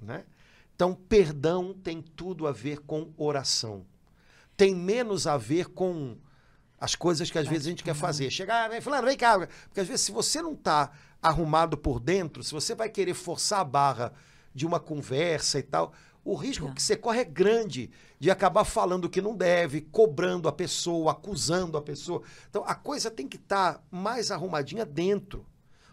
[0.02, 0.26] Né?
[0.76, 3.86] Então, perdão tem tudo a ver com oração.
[4.58, 6.18] Tem menos a ver com
[6.86, 8.30] as coisas que às vezes a gente quer fazer.
[8.32, 9.38] Chegar, vem, fulano, vem cá.
[9.68, 13.60] Porque às vezes, se você não está arrumado por dentro, se você vai querer forçar
[13.60, 14.14] a barra
[14.54, 15.94] de uma conversa e tal,
[16.24, 16.72] o risco É.
[16.72, 21.12] que você corre é grande de acabar falando o que não deve, cobrando a pessoa,
[21.12, 22.22] acusando a pessoa.
[22.50, 25.46] Então, a coisa tem que estar mais arrumadinha dentro.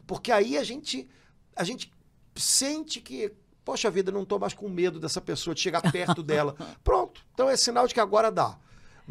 [0.06, 1.08] Porque aí a gente,
[1.56, 1.92] a gente
[2.36, 3.32] sente que,
[3.64, 6.54] poxa vida, não estou mais com medo dessa pessoa, de chegar perto dela.
[6.84, 7.20] Pronto.
[7.34, 8.58] Então é sinal de que agora dá.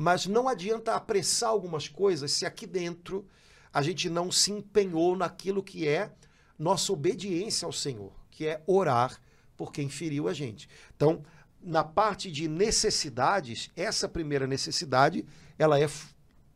[0.02, 3.24] Mas não adianta apressar algumas coisas se aqui dentro
[3.72, 6.12] a gente não se empenhou naquilo que é
[6.58, 9.22] nossa obediência ao Senhor, que é orar
[9.56, 10.68] por quem feriu a gente.
[10.96, 11.24] Então,
[11.62, 15.24] na parte de necessidades, essa primeira necessidade,
[15.56, 15.88] ela é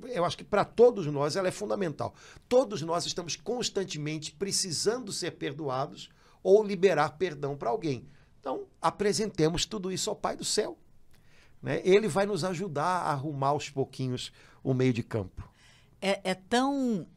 [0.05, 2.15] eu acho que para todos nós ela é fundamental.
[2.49, 6.09] Todos nós estamos constantemente precisando ser perdoados
[6.41, 8.09] ou liberar perdão para alguém.
[8.39, 10.79] Então, apresentemos tudo isso ao Pai do céu.
[11.61, 11.81] Né?
[11.83, 14.31] Ele vai nos ajudar a arrumar aos pouquinhos
[14.63, 15.47] o meio de campo.
[16.01, 17.07] É, é tão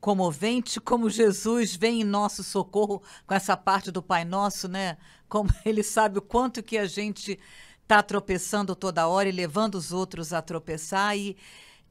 [0.00, 4.96] comovente como Jesus vem em nosso socorro com essa parte do Pai Nosso, né?
[5.28, 7.38] Como ele sabe o quanto que a gente
[7.82, 11.16] está tropeçando toda hora e levando os outros a tropeçar.
[11.16, 11.36] E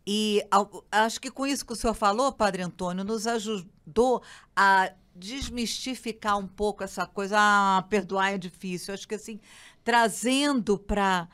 [0.05, 0.43] E
[0.91, 4.21] acho que com isso que o senhor falou, Padre Antônio, nos ajudou
[4.55, 7.35] a desmistificar um pouco essa coisa.
[7.39, 8.93] Ah, perdoar é difícil.
[8.93, 9.39] Acho que assim,
[9.83, 11.27] trazendo para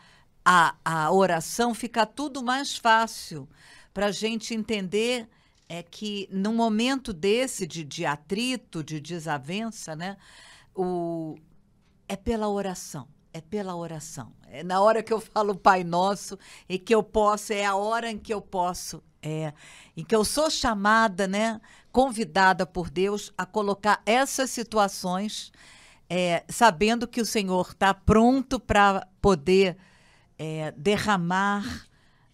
[0.43, 3.47] a, a oração fica tudo mais fácil
[3.93, 5.27] para a gente entender
[5.67, 10.17] é que num momento desse de, de atrito, de desavença, né,
[10.75, 11.35] o,
[12.07, 13.07] é pela oração.
[13.33, 14.33] É pela oração.
[14.47, 18.09] É na hora que eu falo Pai Nosso e que eu posso, é a hora
[18.09, 19.53] em que eu posso, é,
[19.95, 21.59] em que eu sou chamada, né,
[21.91, 25.51] convidada por Deus a colocar essas situações,
[26.09, 29.77] é, sabendo que o Senhor está pronto para poder
[30.37, 31.87] é, derramar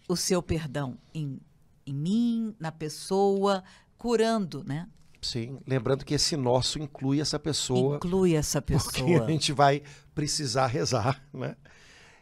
[0.08, 1.40] o seu perdão em,
[1.86, 3.64] em mim, na pessoa,
[3.96, 4.88] curando, né?
[5.20, 7.96] Sim, lembrando que esse nosso inclui essa pessoa.
[7.96, 9.24] Inclui essa Porque pessoa.
[9.24, 9.82] a gente vai
[10.14, 11.56] precisar rezar, né?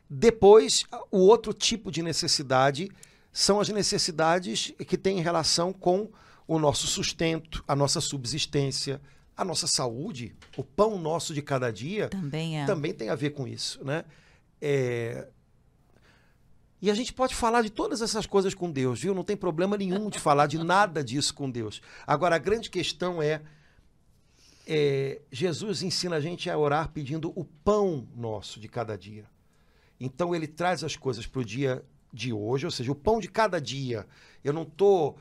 [0.08, 2.90] Depois, o outro tipo de necessidade
[3.32, 6.10] são as necessidades que têm relação com
[6.46, 9.00] o nosso sustento, a nossa subsistência,
[9.36, 12.66] a nossa saúde, o pão nosso de cada dia Também é.
[12.66, 14.04] também tem a ver com isso, né?
[14.60, 15.26] É,
[16.80, 19.14] E a gente pode falar de todas essas coisas com Deus, viu?
[19.14, 21.80] Não tem problema nenhum de falar de nada disso com Deus.
[22.06, 23.40] Agora, a grande questão é,
[24.66, 29.24] é, Jesus ensina a gente a orar pedindo o pão nosso de cada dia.
[30.00, 33.28] Então, ele traz as coisas para o dia de hoje, ou seja, o pão de
[33.28, 34.06] cada dia.
[34.42, 35.16] Eu não estou,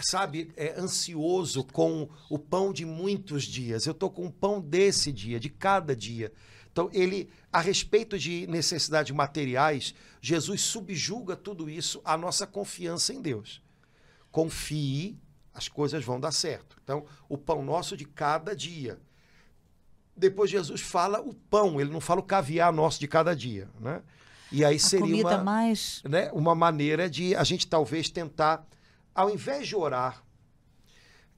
[0.00, 3.86] sabe, é, ansioso com o pão de muitos dias.
[3.86, 6.32] Eu estou com o pão desse dia, de cada dia.
[6.70, 13.20] Então, ele, a respeito de necessidades materiais, Jesus subjuga tudo isso à nossa confiança em
[13.20, 13.62] Deus.
[14.30, 15.18] Confie,
[15.52, 16.78] as coisas vão dar certo.
[16.82, 18.98] Então, o pão nosso de cada dia.
[20.16, 24.02] Depois Jesus fala o pão, ele não fala o caviar nosso de cada dia, né?
[24.52, 28.66] E aí a seria uma, mais né, uma maneira de a gente talvez tentar,
[29.14, 30.22] ao invés de orar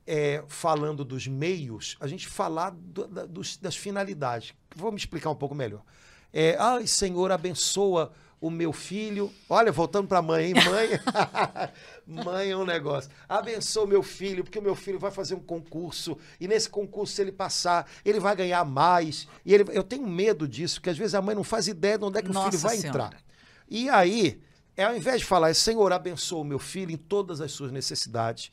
[0.06, 4.52] é, falando dos meios, a gente falar do- da- dos- das finalidades.
[4.76, 5.82] Vou me explicar um pouco melhor.
[6.32, 9.32] É, Ai, Senhor, abençoa o meu filho.
[9.48, 10.54] Olha, voltando para a mãe, hein?
[10.54, 10.88] Mãe,
[12.24, 13.10] mãe é um negócio.
[13.26, 17.14] Abençoa o meu filho, porque o meu filho vai fazer um concurso e nesse concurso,
[17.14, 19.26] se ele passar, ele vai ganhar mais.
[19.44, 22.04] E ele, eu tenho medo disso, porque às vezes a mãe não faz ideia de
[22.04, 23.04] onde é que o Nossa filho vai Senhora.
[23.06, 23.22] entrar.
[23.70, 24.42] E aí,
[24.76, 28.50] é, ao invés de falar, Senhor, abençoa o meu filho em todas as suas necessidades,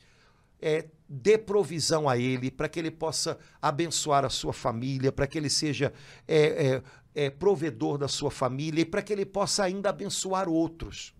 [0.60, 5.36] é, dê provisão a ele, para que ele possa abençoar a sua família, para que
[5.36, 5.92] ele seja
[6.26, 6.82] é, é,
[7.14, 11.12] é, provedor da sua família e para que ele possa ainda abençoar outros.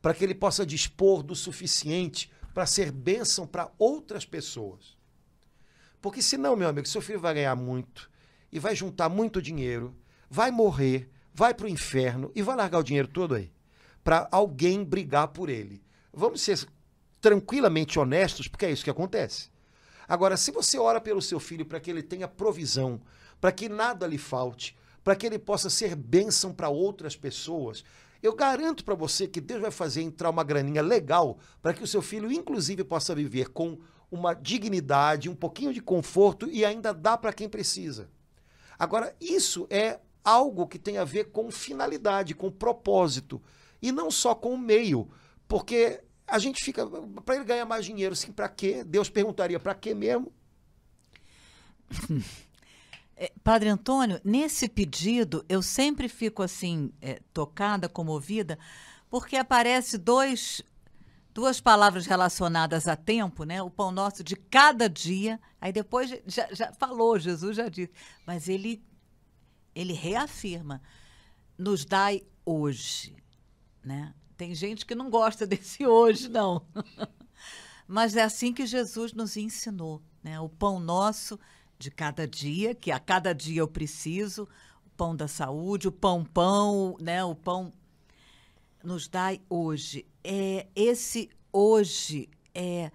[0.00, 4.96] Para que ele possa dispor do suficiente para ser bênção para outras pessoas.
[6.00, 8.10] Porque senão, meu amigo, seu filho vai ganhar muito
[8.50, 9.94] e vai juntar muito dinheiro,
[10.28, 13.52] vai morrer, vai para o inferno e vai largar o dinheiro todo aí
[14.02, 15.82] para alguém brigar por ele.
[16.12, 16.66] Vamos ser
[17.20, 19.50] tranquilamente honestos, porque é isso que acontece.
[20.08, 23.00] Agora, se você ora pelo seu filho para que ele tenha provisão,
[23.40, 27.84] para que nada lhe falte, para que ele possa ser bênção para outras pessoas,
[28.22, 31.86] eu garanto para você que Deus vai fazer entrar uma graninha legal para que o
[31.86, 33.78] seu filho, inclusive, possa viver com
[34.10, 38.10] uma dignidade, um pouquinho de conforto e ainda dá para quem precisa.
[38.78, 43.42] Agora, isso é algo que tem a ver com finalidade, com propósito,
[43.80, 45.10] e não só com o meio,
[45.48, 46.86] porque a gente fica
[47.24, 48.84] para ele ganhar mais dinheiro, sim, para quê?
[48.84, 50.32] Deus perguntaria para quê mesmo?
[53.14, 58.58] É, Padre Antônio, nesse pedido eu sempre fico assim é, tocada, comovida,
[59.08, 60.62] porque aparece dois
[61.32, 63.62] duas palavras relacionadas a tempo, né?
[63.62, 65.40] O pão nosso de cada dia.
[65.60, 67.92] Aí depois já, já falou, Jesus já disse,
[68.26, 68.82] mas ele
[69.74, 70.82] ele reafirma:
[71.56, 73.16] nos dai hoje,
[73.82, 74.14] né?
[74.36, 76.66] Tem gente que não gosta desse hoje, não.
[77.86, 80.40] Mas é assim que Jesus nos ensinou, né?
[80.40, 81.38] O pão nosso
[81.78, 84.48] de cada dia, que a cada dia eu preciso,
[84.86, 87.24] o pão da saúde, o pão pão, né?
[87.24, 87.72] O pão
[88.82, 90.06] nos dai hoje.
[90.24, 92.90] É esse hoje é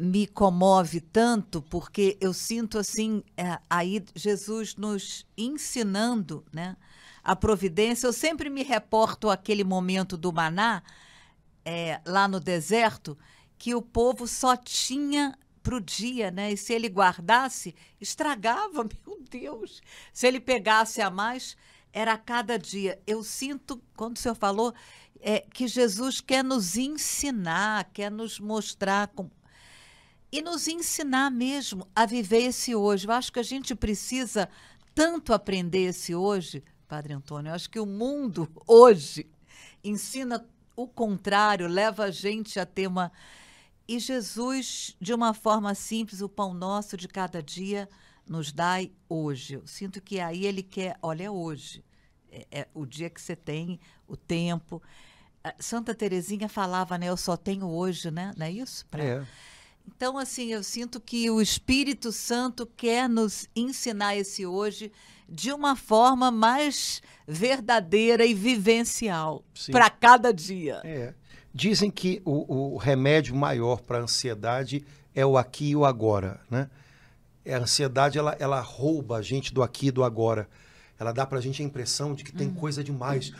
[0.00, 6.76] me comove tanto porque eu sinto assim é, aí Jesus nos ensinando, né?
[7.22, 8.06] A providência.
[8.06, 10.82] Eu sempre me reporto àquele momento do maná
[11.64, 13.16] é, lá no deserto
[13.58, 16.50] que o povo só tinha para o dia, né?
[16.50, 19.82] E se ele guardasse, estragava, meu Deus.
[20.14, 21.58] Se ele pegasse a mais,
[21.92, 22.98] era a cada dia.
[23.06, 24.72] Eu sinto, quando o senhor falou,
[25.20, 29.08] é, que Jesus quer nos ensinar, quer nos mostrar
[30.32, 33.06] e nos ensinar mesmo a viver esse hoje.
[33.06, 34.48] Eu acho que a gente precisa
[34.94, 37.50] tanto aprender esse hoje, Padre Antônio.
[37.50, 39.26] Eu acho que o mundo hoje
[39.82, 43.12] ensina o contrário leva a gente a ter uma.
[43.86, 47.88] E Jesus, de uma forma simples, o pão nosso de cada dia
[48.26, 49.54] nos dai hoje.
[49.54, 51.84] Eu sinto que aí ele quer, olha, é hoje.
[52.30, 54.80] É, é o dia que você tem, o tempo.
[55.58, 57.06] Santa Terezinha falava, né?
[57.06, 58.32] Eu só tenho hoje, né?
[58.36, 58.86] Não é isso?
[58.86, 59.02] Pra...
[59.02, 59.26] É.
[59.96, 64.90] Então, assim, eu sinto que o Espírito Santo quer nos ensinar esse hoje
[65.28, 70.80] de uma forma mais verdadeira e vivencial para cada dia.
[70.84, 71.14] É.
[71.52, 74.84] Dizem que o, o remédio maior para a ansiedade
[75.14, 76.70] é o aqui e o agora, né?
[77.46, 80.48] A ansiedade, ela, ela rouba a gente do aqui e do agora.
[80.98, 82.54] Ela dá para a gente a impressão de que tem uhum.
[82.54, 83.32] coisa demais.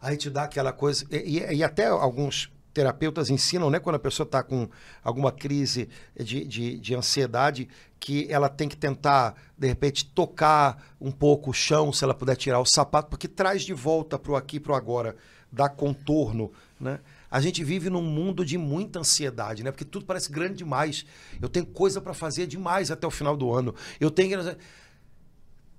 [0.00, 1.06] Aí te dá aquela coisa...
[1.10, 4.68] E, e, e até alguns terapeutas ensinam, né, quando a pessoa está com
[5.02, 7.68] alguma crise de, de, de, ansiedade,
[7.98, 12.36] que ela tem que tentar, de repente, tocar um pouco o chão, se ela puder
[12.36, 15.16] tirar o sapato, porque traz de volta para o aqui para o agora,
[15.50, 17.00] dá contorno, né?
[17.30, 19.70] A gente vive num mundo de muita ansiedade, né?
[19.70, 21.06] Porque tudo parece grande demais.
[21.40, 23.72] Eu tenho coisa para fazer demais até o final do ano.
[24.00, 24.36] Eu tenho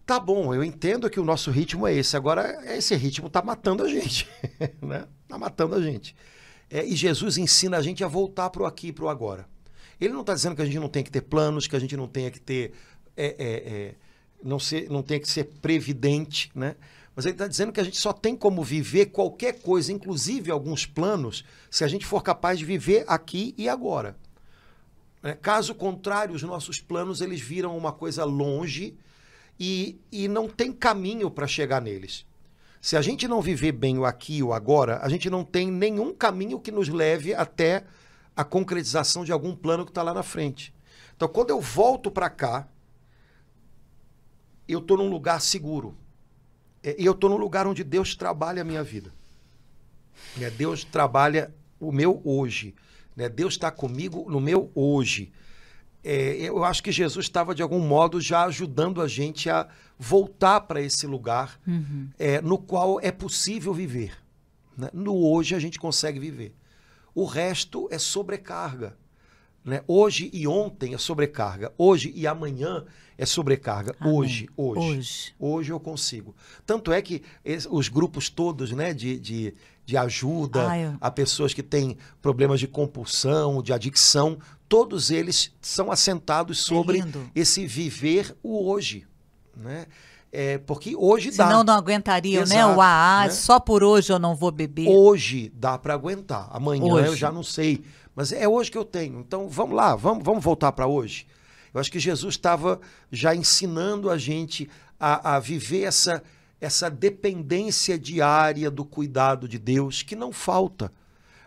[0.05, 2.17] Tá bom, eu entendo que o nosso ritmo é esse.
[2.17, 4.27] Agora, esse ritmo tá matando a gente,
[4.81, 5.07] né?
[5.27, 6.15] Tá matando a gente.
[6.71, 9.45] É, e Jesus ensina a gente a voltar para o aqui e para o agora.
[9.99, 11.97] Ele não está dizendo que a gente não tem que ter planos, que a gente
[11.97, 12.71] não tenha que ter.
[13.15, 13.95] É, é, é,
[14.41, 16.75] não, ser, não tenha que ser previdente, né?
[17.13, 20.85] Mas ele está dizendo que a gente só tem como viver qualquer coisa, inclusive alguns
[20.85, 24.15] planos, se a gente for capaz de viver aqui e agora.
[25.21, 28.97] É, caso contrário, os nossos planos eles viram uma coisa longe
[29.59, 32.25] e, e não tem caminho para chegar neles.
[32.81, 35.69] Se a gente não viver bem o aqui e o agora, a gente não tem
[35.69, 37.83] nenhum caminho que nos leve até
[38.35, 40.73] a concretização de algum plano que está lá na frente.
[41.15, 42.67] Então, quando eu volto para cá,
[44.67, 45.95] eu estou num lugar seguro.
[46.83, 49.13] É, e eu estou num lugar onde Deus trabalha a minha vida.
[50.35, 50.49] Né?
[50.49, 52.73] Deus trabalha o meu hoje.
[53.15, 53.29] Né?
[53.29, 55.31] Deus está comigo no meu hoje
[56.03, 60.61] é, eu acho que Jesus estava, de algum modo, já ajudando a gente a voltar
[60.61, 62.09] para esse lugar uhum.
[62.17, 64.17] é, no qual é possível viver.
[64.75, 64.89] Né?
[64.93, 66.55] No hoje a gente consegue viver.
[67.13, 68.97] O resto é sobrecarga.
[69.63, 69.83] Né?
[69.87, 71.71] Hoje e ontem é sobrecarga.
[71.77, 72.83] Hoje e amanhã
[73.15, 73.95] é sobrecarga.
[74.03, 75.33] Hoje, hoje, hoje.
[75.37, 76.35] Hoje eu consigo.
[76.65, 77.21] Tanto é que
[77.69, 79.53] os grupos todos né, de, de,
[79.85, 84.39] de ajuda Ai, a pessoas que têm problemas de compulsão, de adicção,
[84.71, 87.05] todos eles são assentados é sobre é
[87.35, 89.05] esse viver o hoje,
[89.53, 89.85] né?
[90.31, 91.51] É, porque hoje Senão dá.
[91.51, 92.65] Senão não aguentariam, né?
[92.65, 93.29] O AA, né?
[93.31, 94.87] só por hoje eu não vou beber.
[94.87, 96.47] Hoje dá para aguentar.
[96.53, 97.07] Amanhã hoje.
[97.07, 97.83] eu já não sei.
[98.15, 99.19] Mas é hoje que eu tenho.
[99.19, 101.27] Então vamos lá, vamos, vamos voltar para hoje.
[101.73, 102.79] Eu acho que Jesus estava
[103.11, 106.23] já ensinando a gente a, a viver essa,
[106.61, 110.93] essa dependência diária do cuidado de Deus, que não falta.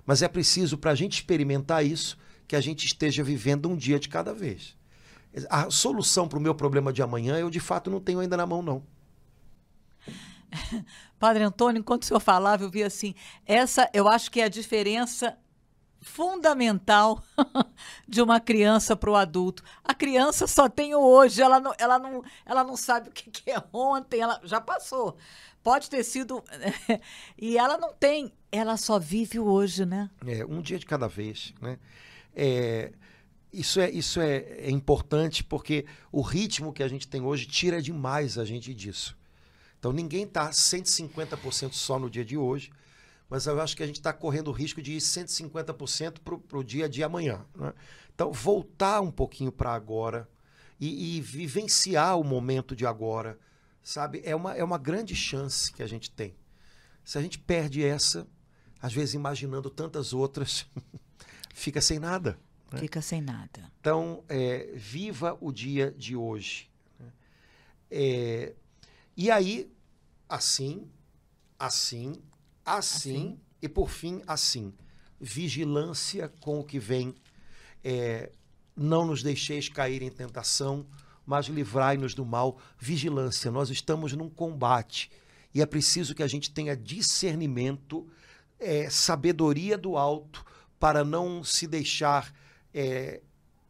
[0.04, 3.98] Mas é preciso, para a gente experimentar isso, que a gente esteja vivendo um dia
[3.98, 4.76] de cada vez.
[5.50, 8.46] A solução para o meu problema de amanhã eu de fato não tenho ainda na
[8.46, 8.82] mão, não.
[11.18, 13.14] Padre Antônio, enquanto o senhor falava, eu vi assim:
[13.44, 15.36] essa eu acho que é a diferença
[16.04, 17.24] fundamental
[18.06, 19.64] de uma criança para o adulto.
[19.82, 23.30] A criança só tem o hoje, ela não, ela não, ela não sabe o que,
[23.30, 25.16] que é ontem, ela já passou.
[25.62, 26.44] Pode ter sido.
[27.38, 30.10] e ela não tem, ela só vive o hoje, né?
[30.26, 31.78] É, um dia de cada vez, né?
[32.34, 32.92] É,
[33.52, 37.80] isso é, isso é, é, importante porque o ritmo que a gente tem hoje tira
[37.80, 39.16] demais a gente disso.
[39.78, 42.72] Então ninguém está 150% só no dia de hoje,
[43.30, 46.64] mas eu acho que a gente está correndo o risco de ir 150% para o
[46.64, 47.44] dia de amanhã.
[47.54, 47.72] Né?
[48.14, 50.28] Então voltar um pouquinho para agora
[50.80, 53.38] e, e, vivenciar o momento de agora,
[53.82, 54.20] sabe?
[54.24, 56.34] É uma, é uma grande chance que a gente tem.
[57.04, 58.26] Se a gente perde essa,
[58.82, 60.66] às vezes imaginando tantas outras.
[61.54, 62.38] fica sem nada.
[62.70, 62.80] Né?
[62.80, 63.72] Fica sem nada.
[63.80, 66.68] Então, é, viva o dia de hoje.
[66.98, 67.12] Né?
[67.90, 68.54] É,
[69.16, 69.72] e aí,
[70.28, 70.90] assim,
[71.58, 72.20] assim,
[72.64, 74.74] assim, assim, e por fim, assim.
[75.20, 77.14] Vigilância com o que vem.
[77.82, 78.32] É,
[78.76, 80.84] não nos deixeis cair em tentação,
[81.24, 82.58] mas livrai-nos do mal.
[82.78, 83.50] Vigilância.
[83.50, 85.10] Nós estamos num combate
[85.54, 88.06] e é preciso que a gente tenha discernimento,
[88.58, 90.44] é, sabedoria do alto
[90.78, 92.32] para não se deixar
[92.72, 93.20] é,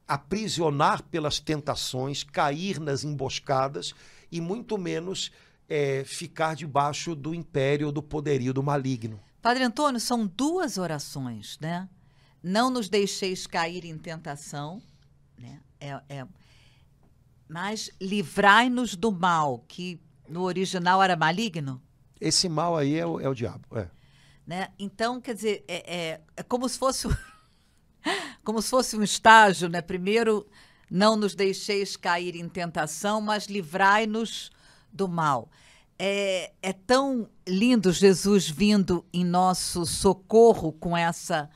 [0.07, 3.95] aprisionar pelas tentações, cair nas emboscadas
[4.31, 5.31] e muito menos
[5.69, 9.21] é, ficar debaixo do império do poderio do maligno.
[9.41, 11.89] Padre Antônio, são duas orações, né?
[12.43, 14.83] Não nos deixeis cair em tentação,
[15.39, 15.61] né?
[15.81, 16.27] É, é,
[17.49, 21.81] mas livrai-nos do mal, que no original era maligno.
[22.21, 23.89] Esse mal aí é o, é o diabo, é.
[24.47, 24.69] Né?
[24.79, 27.09] Então, quer dizer, é, é, é como se fosse
[28.45, 29.81] como se fosse um estágio, né?
[29.81, 30.47] Primeiro,
[30.91, 34.51] não nos deixeis cair em tentação, mas livrai-nos
[34.93, 35.51] do mal.
[35.99, 41.49] É, é tão lindo Jesus vindo em nosso socorro com essa.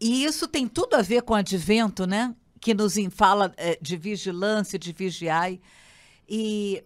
[0.00, 2.34] E isso tem tudo a ver com o advento, né?
[2.60, 5.60] Que nos fala é, de vigilância, de vigiai.
[6.28, 6.84] E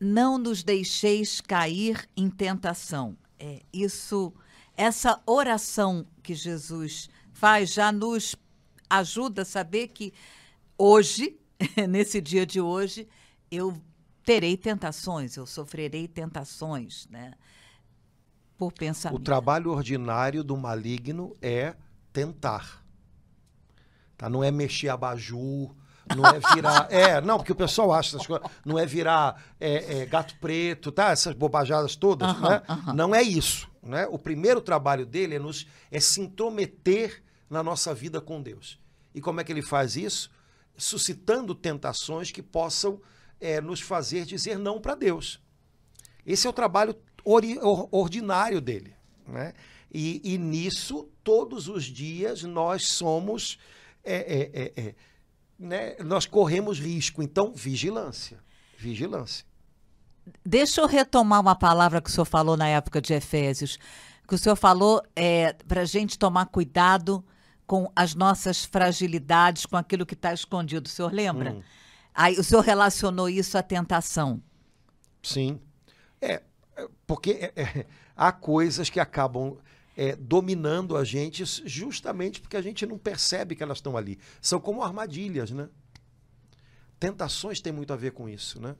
[0.00, 3.16] não nos deixeis cair em tentação.
[3.44, 4.32] É, isso,
[4.76, 8.36] essa oração que Jesus faz já nos
[8.88, 10.14] ajuda a saber que
[10.78, 11.36] hoje,
[11.90, 13.08] nesse dia de hoje,
[13.50, 13.76] eu
[14.24, 17.34] terei tentações, eu sofrerei tentações, né?
[18.56, 19.20] Por pensamento.
[19.20, 21.74] O trabalho ordinário do maligno é
[22.12, 22.86] tentar.
[24.16, 24.30] Tá?
[24.30, 25.74] Não é mexer abajur,
[26.16, 26.88] não é virar.
[26.90, 28.46] é, não, porque o pessoal acha essas coisas.
[28.64, 31.10] Não é virar é, é, gato preto, tá?
[31.10, 32.62] Essas bobajadas todas, né?
[32.94, 33.70] Não é isso.
[33.82, 34.06] Né?
[34.10, 38.78] O primeiro trabalho dele é, nos, é se intrometer na nossa vida com Deus.
[39.14, 40.30] E como é que ele faz isso?
[40.76, 43.00] Suscitando tentações que possam
[43.40, 45.40] é, nos fazer dizer não para Deus.
[46.24, 46.96] Esse é o trabalho
[47.90, 48.94] ordinário dele.
[49.26, 49.52] Né?
[49.92, 53.58] E, e, nisso, todos os dias, nós somos.
[54.04, 54.94] É, é, é, é
[55.58, 55.96] né?
[56.00, 57.22] Nós corremos risco.
[57.22, 58.38] Então, vigilância.
[58.78, 59.44] Vigilância.
[60.44, 63.78] Deixa eu retomar uma palavra que o senhor falou na época de Efésios.
[64.26, 67.24] Que o senhor falou é, para a gente tomar cuidado
[67.66, 70.86] com as nossas fragilidades, com aquilo que está escondido.
[70.86, 71.52] O senhor lembra?
[71.52, 71.62] Hum.
[72.14, 74.42] Aí o senhor relacionou isso à tentação.
[75.22, 75.60] Sim.
[76.20, 76.42] É,
[76.76, 77.86] é porque é, é,
[78.16, 79.56] há coisas que acabam
[79.96, 84.18] é, dominando a gente justamente porque a gente não percebe que elas estão ali.
[84.40, 85.68] São como armadilhas, né?
[86.98, 88.76] Tentações têm muito a ver com isso, né?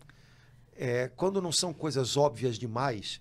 [0.75, 3.21] É, quando não são coisas óbvias demais,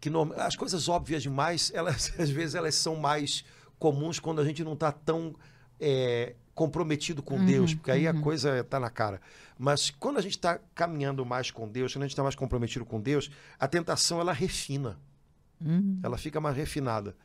[0.00, 3.44] que não, as coisas óbvias demais, elas às vezes elas são mais
[3.78, 5.34] comuns quando a gente não está tão
[5.78, 8.18] é, comprometido com uhum, Deus, porque aí uhum.
[8.18, 9.20] a coisa está na cara.
[9.58, 12.84] Mas quando a gente está caminhando mais com Deus, quando a gente está mais comprometido
[12.84, 14.98] com Deus, a tentação ela refina.
[15.64, 16.00] Uhum.
[16.02, 17.16] Ela fica mais refinada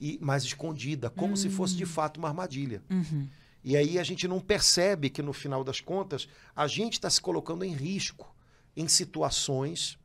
[0.00, 1.88] e mais escondida, como se fosse de hum.
[1.88, 2.82] fato uma armadilha.
[2.88, 3.28] Uhum.
[3.64, 7.20] E aí a gente não percebe que no final das contas a gente está se
[7.20, 8.32] colocando em risco
[8.76, 9.98] em situações,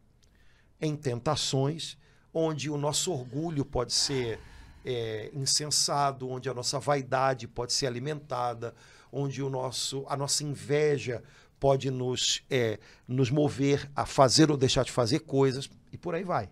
[0.81, 1.95] em tentações,
[2.33, 4.39] onde o nosso orgulho pode ser
[4.83, 8.73] é, insensado, onde a nossa vaidade pode ser alimentada,
[9.11, 11.23] onde o nosso, a nossa inveja
[11.59, 16.23] pode nos, é, nos mover a fazer ou deixar de fazer coisas, e por aí
[16.23, 16.49] vai.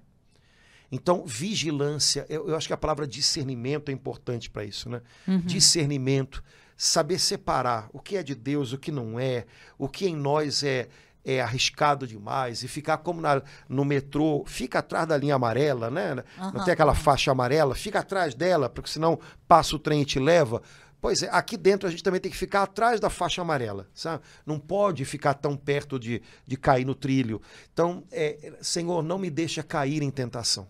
[0.92, 5.02] Então, vigilância, eu, eu acho que a palavra discernimento é importante para isso, né?
[5.26, 5.40] Uhum.
[5.40, 6.44] Discernimento,
[6.76, 9.46] saber separar o que é de Deus, o que não é,
[9.78, 10.90] o que em nós é,
[11.24, 16.24] é arriscado demais e ficar como na, no metrô, fica atrás da linha amarela, né?
[16.38, 16.52] Uhum.
[16.54, 19.18] Não tem aquela faixa amarela, fica atrás dela, porque senão
[19.48, 20.62] passa o trem e te leva.
[21.00, 24.24] Pois é, aqui dentro a gente também tem que ficar atrás da faixa amarela, sabe?
[24.46, 27.42] Não pode ficar tão perto de, de cair no trilho.
[27.74, 30.68] Então, é, Senhor, não me deixa cair em tentação.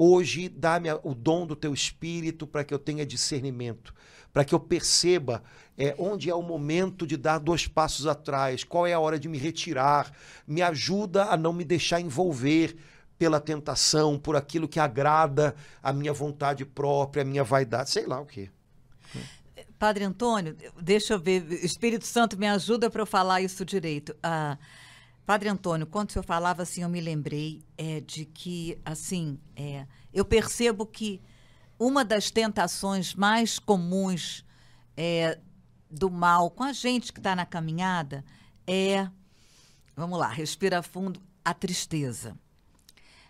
[0.00, 3.92] Hoje, dá-me o dom do teu espírito para que eu tenha discernimento,
[4.32, 5.42] para que eu perceba
[5.76, 9.28] é, onde é o momento de dar dois passos atrás, qual é a hora de
[9.28, 10.12] me retirar.
[10.46, 12.76] Me ajuda a não me deixar envolver
[13.18, 18.20] pela tentação, por aquilo que agrada a minha vontade própria, a minha vaidade, sei lá
[18.20, 18.48] o quê.
[19.78, 24.14] Padre Antônio, deixa eu ver, Espírito Santo me ajuda para eu falar isso direito.
[24.22, 24.56] Ah,
[25.28, 29.86] Padre Antônio, quando o senhor falava assim, eu me lembrei é, de que, assim, é,
[30.10, 31.20] eu percebo que
[31.78, 34.42] uma das tentações mais comuns
[34.96, 35.38] é,
[35.90, 38.24] do mal com a gente que está na caminhada
[38.66, 39.06] é,
[39.94, 42.34] vamos lá, respira fundo, a tristeza.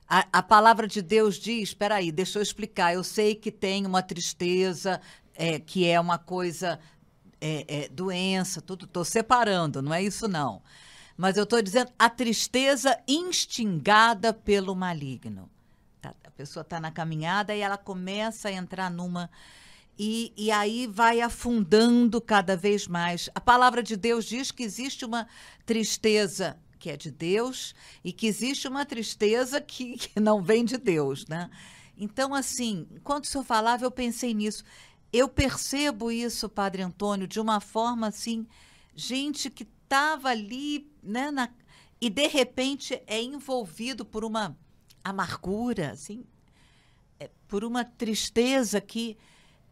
[0.09, 2.95] A, a, palavra de Deus diz, espera aí, deixa eu explicar.
[2.95, 5.01] Eu sei que tem uma tristeza,
[5.35, 6.79] é, que é uma coisa,
[7.41, 8.85] é, é, doença, tudo.
[8.85, 10.63] Estou separando, não é isso não
[11.19, 15.51] mas eu estou dizendo a tristeza instigada pelo maligno.
[16.01, 19.29] Tá, a pessoa está na caminhada e ela começa a entrar numa.
[19.99, 23.29] E, e aí vai afundando cada vez mais.
[23.35, 25.27] A palavra de Deus diz que existe uma
[25.67, 30.79] tristeza que é de Deus e que existe uma tristeza que, que não vem de
[30.79, 31.51] Deus, né?
[31.97, 34.63] Então, assim, enquanto o senhor falava, eu pensei nisso.
[35.13, 38.47] Eu percebo isso, Padre Antônio, de uma forma assim,
[38.95, 41.49] gente que estava ali, né, na,
[41.99, 44.55] e de repente é envolvido por uma
[45.03, 46.27] amargura, assim,
[47.19, 49.17] é, por uma tristeza que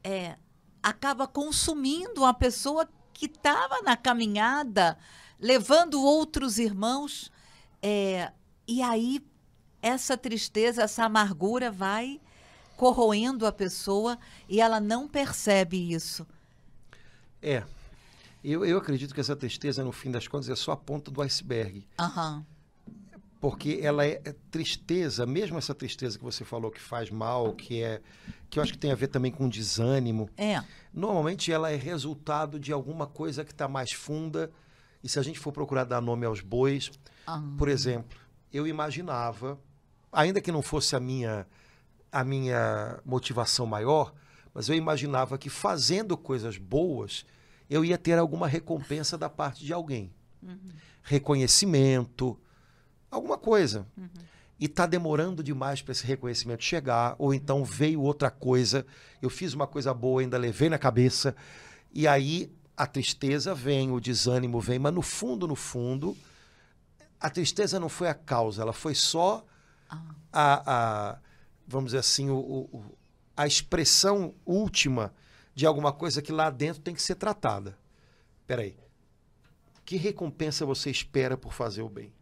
[0.02, 0.36] é,
[0.82, 4.98] acaba consumindo uma pessoa que estava na caminhada,
[5.38, 7.30] levando outros irmãos,
[7.82, 8.32] é,
[8.66, 9.22] e aí
[9.82, 12.18] essa tristeza, essa amargura vai
[12.74, 16.26] corroendo a pessoa e ela não percebe isso.
[17.42, 17.62] É.
[18.42, 21.20] Eu, eu acredito que essa tristeza, no fim das contas, é só a ponta do
[21.22, 21.86] iceberg.
[21.98, 22.44] Aham.
[23.40, 27.82] Porque ela é, é tristeza, mesmo essa tristeza que você falou que faz mal, que
[27.82, 28.00] é
[28.48, 30.30] que eu acho que tem a ver também com desânimo.
[30.36, 30.62] É.
[30.92, 34.50] Normalmente ela é resultado de alguma coisa que está mais funda.
[35.02, 36.90] E se a gente for procurar dar nome aos bois,
[37.26, 37.56] Aham.
[37.56, 38.18] por exemplo,
[38.52, 39.58] eu imaginava,
[40.10, 41.46] ainda que não fosse a minha
[42.10, 44.14] a minha motivação maior,
[44.54, 47.26] mas eu imaginava que fazendo coisas boas,
[47.68, 50.12] eu ia ter alguma recompensa da parte de alguém.
[51.02, 52.38] Reconhecimento,
[53.10, 53.86] alguma coisa.
[54.58, 58.86] E está demorando demais para esse reconhecimento chegar, ou então veio outra coisa,
[59.20, 61.36] eu fiz uma coisa boa, ainda levei na cabeça,
[61.92, 66.16] e aí a tristeza vem, o desânimo vem, mas no fundo, no fundo,
[67.20, 69.44] a tristeza não foi a causa, ela foi só
[70.32, 70.62] a,
[71.12, 71.18] a-
[71.66, 72.36] vamos dizer assim, o-
[72.72, 72.96] o-
[73.36, 75.12] a expressão última
[75.56, 77.78] de alguma coisa que lá dentro tem que ser tratada.
[78.46, 78.76] Peraí.
[79.86, 82.12] Que recompensa você espera por fazer o bem?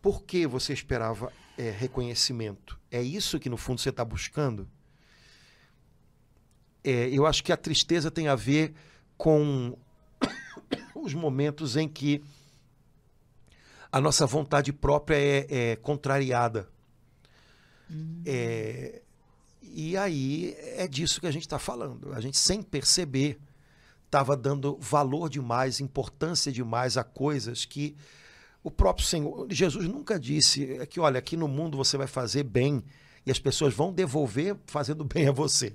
[0.00, 2.78] Por que você esperava é, reconhecimento?
[2.88, 4.70] É isso que no fundo você está buscando?
[6.84, 8.74] É, eu acho que a tristeza tem a ver
[9.16, 9.76] com
[10.94, 12.22] os momentos em que
[13.90, 16.70] a nossa vontade própria é, é contrariada.
[18.24, 19.01] É,
[19.62, 22.12] e aí é disso que a gente está falando.
[22.12, 23.38] A gente, sem perceber,
[24.06, 27.96] estava dando valor demais, importância demais a coisas que
[28.62, 32.44] o próprio Senhor, Jesus nunca disse é que, olha, aqui no mundo você vai fazer
[32.44, 32.84] bem
[33.26, 35.74] e as pessoas vão devolver fazendo bem a você.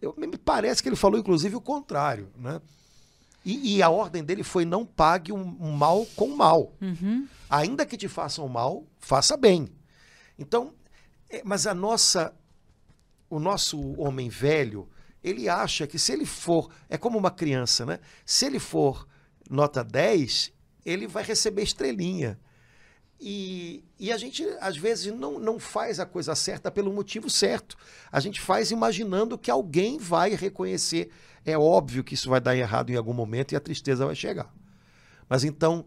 [0.00, 2.28] Eu, me parece que ele falou, inclusive, o contrário.
[2.36, 2.60] Né?
[3.44, 6.72] E, e a ordem dele foi não pague um, um mal com mal.
[7.48, 9.68] Ainda que te façam mal, faça bem.
[10.38, 10.74] Então,
[11.30, 12.34] é, mas a nossa,
[13.28, 14.88] o nosso homem velho,
[15.22, 17.98] ele acha que se ele for, é como uma criança, né?
[18.24, 19.06] Se ele for
[19.50, 20.52] nota 10,
[20.84, 22.38] ele vai receber estrelinha.
[23.18, 27.76] E, e a gente, às vezes, não, não faz a coisa certa pelo motivo certo.
[28.12, 31.10] A gente faz imaginando que alguém vai reconhecer.
[31.44, 34.54] É óbvio que isso vai dar errado em algum momento e a tristeza vai chegar.
[35.28, 35.86] Mas então,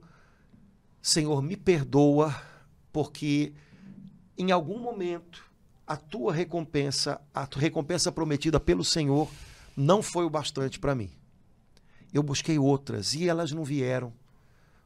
[1.02, 2.36] Senhor, me perdoa,
[2.92, 3.54] porque
[4.38, 5.49] em algum momento
[5.90, 9.28] a tua recompensa, a tua recompensa prometida pelo Senhor,
[9.76, 11.10] não foi o bastante para mim.
[12.14, 14.14] Eu busquei outras e elas não vieram.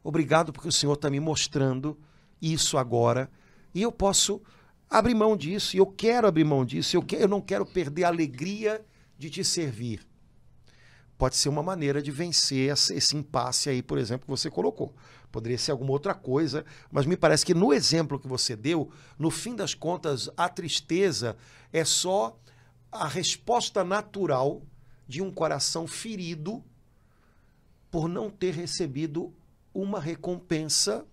[0.01, 1.99] Obrigado porque o Senhor está me mostrando
[2.41, 3.29] isso agora
[3.75, 4.41] e eu posso
[4.89, 6.95] abrir mão disso e eu quero abrir mão disso.
[6.95, 8.81] Eu, que- eu não quero perder a alegria
[9.19, 10.05] de te servir.
[11.17, 14.93] Pode ser uma maneira de vencer esse impasse aí, por exemplo, que você colocou.
[15.31, 19.31] Poderia ser alguma outra coisa, mas me parece que no exemplo que você deu, no
[19.31, 21.35] fim das contas, a tristeza
[21.71, 22.37] é só
[22.91, 24.61] a resposta natural
[25.07, 26.63] de um coração ferido
[27.89, 29.33] por não ter recebido
[29.73, 31.05] uma recompensa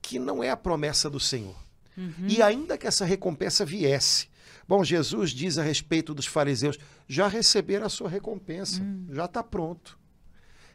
[0.00, 1.56] que não é a promessa do Senhor.
[2.28, 4.28] E ainda que essa recompensa viesse.
[4.72, 9.98] Bom, Jesus diz a respeito dos fariseus: já receberam a sua recompensa, já está pronto.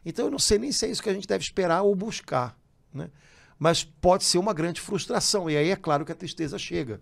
[0.06, 2.56] Então eu não sei nem se é isso que a gente deve esperar ou buscar.
[2.94, 3.10] Né?
[3.58, 5.50] Mas pode ser uma grande frustração.
[5.50, 7.00] E aí é claro que a tristeza chega.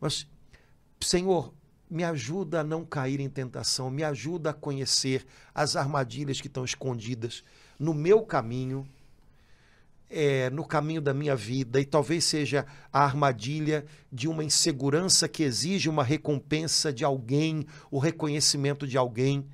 [0.00, 0.24] Mas,
[1.00, 1.52] Senhor,
[1.90, 6.64] me ajuda a não cair em tentação, me ajuda a conhecer as armadilhas que estão
[6.64, 7.42] escondidas
[7.80, 8.88] no meu caminho,
[10.12, 15.42] é, no caminho da minha vida, e talvez seja a armadilha de uma insegurança que
[15.42, 19.46] exige uma recompensa de alguém, o reconhecimento de alguém.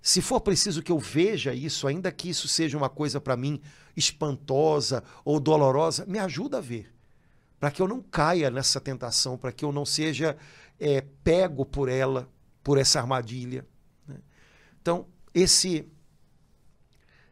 [0.00, 3.60] Se for preciso que eu veja isso, ainda que isso seja uma coisa para mim
[3.96, 6.98] espantosa ou dolorosa, me ajuda a ver
[7.58, 10.36] para que eu não caia nessa tentação, para que eu não seja
[10.78, 12.28] é, pego por ela,
[12.62, 13.66] por essa armadilha.
[14.06, 14.16] né?
[14.80, 15.88] Então, esse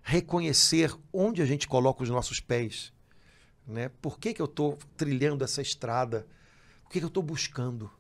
[0.09, 2.93] reconhecer onde a gente coloca os nossos pés,
[3.67, 3.89] né?
[4.01, 6.25] Por que, que eu estou trilhando essa estrada?
[6.85, 7.91] O que, que eu estou buscando?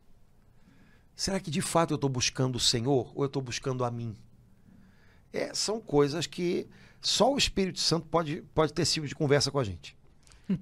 [1.16, 4.16] Será que de fato eu estou buscando o Senhor ou eu estou buscando a mim?
[5.32, 6.68] É, são coisas que
[7.00, 9.95] só o Espírito Santo pode, pode ter sido de conversa com a gente.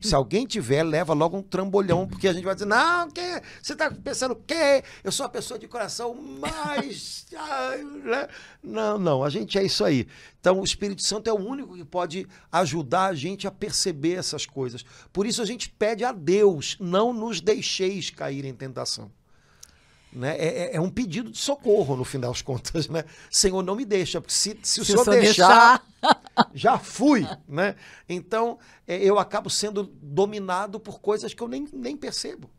[0.01, 3.21] Se alguém tiver, leva logo um trambolhão, porque a gente vai dizer, não, que,
[3.63, 4.83] você está pensando o quê?
[5.03, 7.27] Eu sou uma pessoa de coração mais...
[7.37, 8.29] ai, né?
[8.63, 10.07] Não, não, a gente é isso aí.
[10.41, 14.47] Então, o Espírito Santo é o único que pode ajudar a gente a perceber essas
[14.47, 14.85] coisas.
[15.13, 19.11] Por isso a gente pede a Deus, não nos deixeis cair em tentação.
[20.11, 20.37] Né?
[20.39, 22.89] É, é- é um pedido de socorro, no fim das contas.
[22.89, 23.05] Né?
[23.31, 25.85] Senhor, não me deixa, porque se, se Se o senhor deixar,
[26.53, 27.77] Já fui, né?
[28.09, 32.51] Então, é, eu acabo sendo dominado por coisas que eu nem, nem percebo.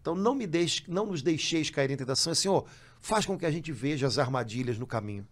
[0.00, 2.34] Então, não me deixe, não nos deixeis cair em tentação.
[2.34, 2.66] Senhor,
[3.00, 5.26] faz com que a gente veja as armadilhas no caminho.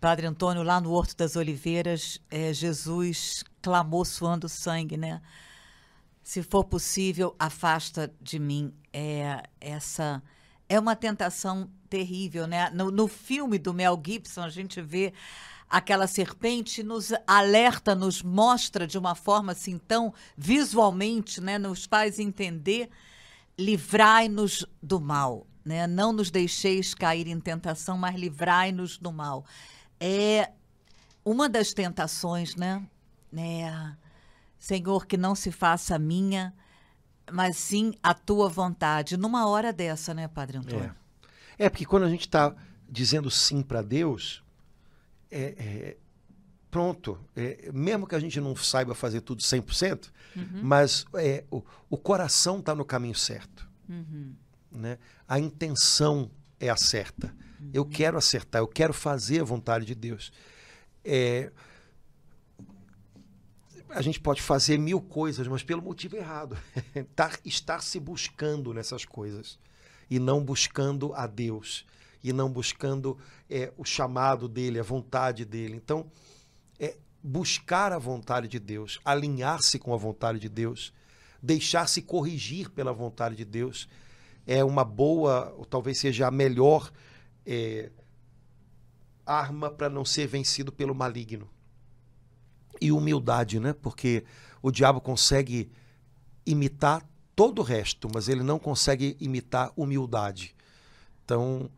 [0.00, 5.20] Padre Antônio, lá no Horto das Oliveiras, é, Jesus clamou suando sangue, né?
[6.22, 10.22] Se for possível, afasta de mim é, essa.
[10.68, 12.70] É uma tentação terrível, né?
[12.70, 15.12] No, no filme do Mel Gibson, a gente vê
[15.70, 22.18] aquela serpente nos alerta, nos mostra de uma forma assim tão visualmente, né, nos faz
[22.18, 22.90] entender,
[23.56, 25.86] livrai-nos do mal, né?
[25.86, 29.44] Não nos deixeis cair em tentação, mas livrai-nos do mal
[30.00, 30.50] é
[31.22, 32.82] uma das tentações, né?
[33.36, 33.92] É,
[34.58, 36.54] Senhor, que não se faça minha,
[37.30, 39.16] mas sim a tua vontade.
[39.18, 40.96] Numa hora dessa, né, Padre Antônio?
[41.58, 42.54] É, é porque quando a gente está
[42.88, 44.42] dizendo sim para Deus,
[45.30, 45.96] é, é,
[46.70, 50.44] pronto, é, mesmo que a gente não saiba fazer tudo 100%, uhum.
[50.62, 53.68] mas é, o, o coração está no caminho certo.
[53.88, 54.34] Uhum.
[54.72, 54.98] Né?
[55.26, 57.34] A intenção é a certa.
[57.60, 57.70] Uhum.
[57.72, 60.32] Eu quero acertar, eu quero fazer a vontade de Deus.
[61.04, 61.50] É,
[63.88, 66.56] a gente pode fazer mil coisas, mas pelo motivo errado.
[66.94, 69.58] estar, estar se buscando nessas coisas
[70.08, 71.84] e não buscando a Deus
[72.22, 73.18] e não buscando
[73.48, 75.74] é, o chamado dele, a vontade dele.
[75.76, 76.10] Então,
[76.78, 80.92] é buscar a vontade de Deus, alinhar-se com a vontade de Deus,
[81.42, 83.88] deixar-se corrigir pela vontade de Deus
[84.46, 86.90] é uma boa, ou talvez seja a melhor
[87.46, 87.90] é,
[89.24, 91.48] arma para não ser vencido pelo maligno.
[92.80, 93.72] E humildade, né?
[93.72, 94.24] Porque
[94.62, 95.70] o diabo consegue
[96.46, 97.06] imitar
[97.36, 100.54] todo o resto, mas ele não consegue imitar humildade.
[101.24, 101.70] Então,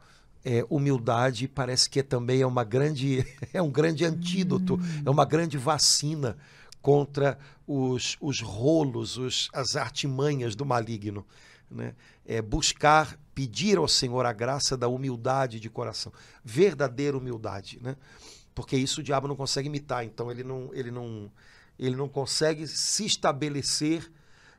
[0.44, 5.56] é, humildade parece que também é uma grande é um grande antídoto, é uma grande
[5.56, 6.36] vacina
[6.80, 11.24] contra os, os rolos, os, as artimanhas do maligno
[11.72, 11.94] né?
[12.24, 16.12] É buscar, pedir ao Senhor a graça da humildade de coração,
[16.44, 17.96] verdadeira humildade, né?
[18.54, 21.32] Porque isso o diabo não consegue imitar, então ele não, ele não,
[21.78, 24.12] ele não consegue se estabelecer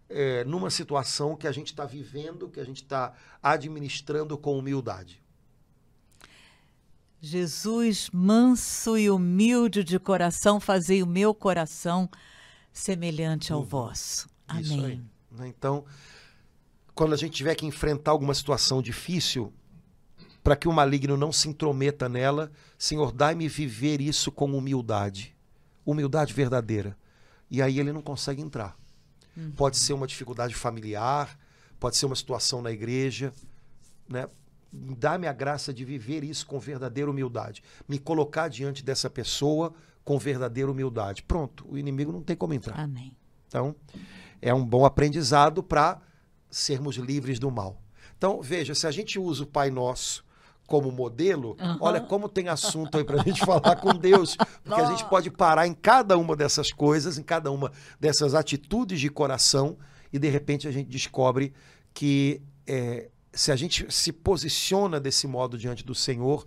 [0.09, 5.22] é, numa situação que a gente está vivendo, que a gente está administrando com humildade.
[7.25, 12.09] Jesus, manso e humilde de coração, fazei o meu coração
[12.73, 14.27] semelhante ao vosso.
[14.45, 15.09] Amém.
[15.31, 15.47] Né?
[15.47, 15.85] Então,
[16.93, 19.53] quando a gente tiver que enfrentar alguma situação difícil,
[20.43, 25.33] para que o maligno não se intrometa nela, Senhor, dai-me viver isso com humildade.
[25.85, 26.97] Humildade verdadeira.
[27.49, 28.77] E aí ele não consegue entrar.
[29.37, 29.49] Uhum.
[29.51, 31.39] Pode ser uma dificuldade familiar,
[31.79, 33.31] pode ser uma situação na igreja,
[34.09, 34.27] né?
[34.75, 37.61] Dá-me a graça de viver isso com verdadeira humildade.
[37.87, 39.71] Me colocar diante dessa pessoa
[40.03, 41.21] com verdadeira humildade.
[41.21, 42.79] Pronto, o inimigo não tem como entrar.
[42.79, 43.15] Amém.
[43.47, 43.75] Então,
[44.41, 46.01] é um bom aprendizado para
[46.49, 47.79] sermos livres do mal.
[48.17, 50.25] Então, veja, se a gente usa o Pai Nosso
[50.65, 51.77] como modelo, uhum.
[51.81, 55.29] olha como tem assunto aí para a gente falar com Deus, porque a gente pode
[55.29, 59.77] parar em cada uma dessas coisas, em cada uma dessas atitudes de coração,
[60.11, 61.53] e de repente a gente descobre
[61.93, 66.45] que é, se a gente se posiciona desse modo diante do Senhor,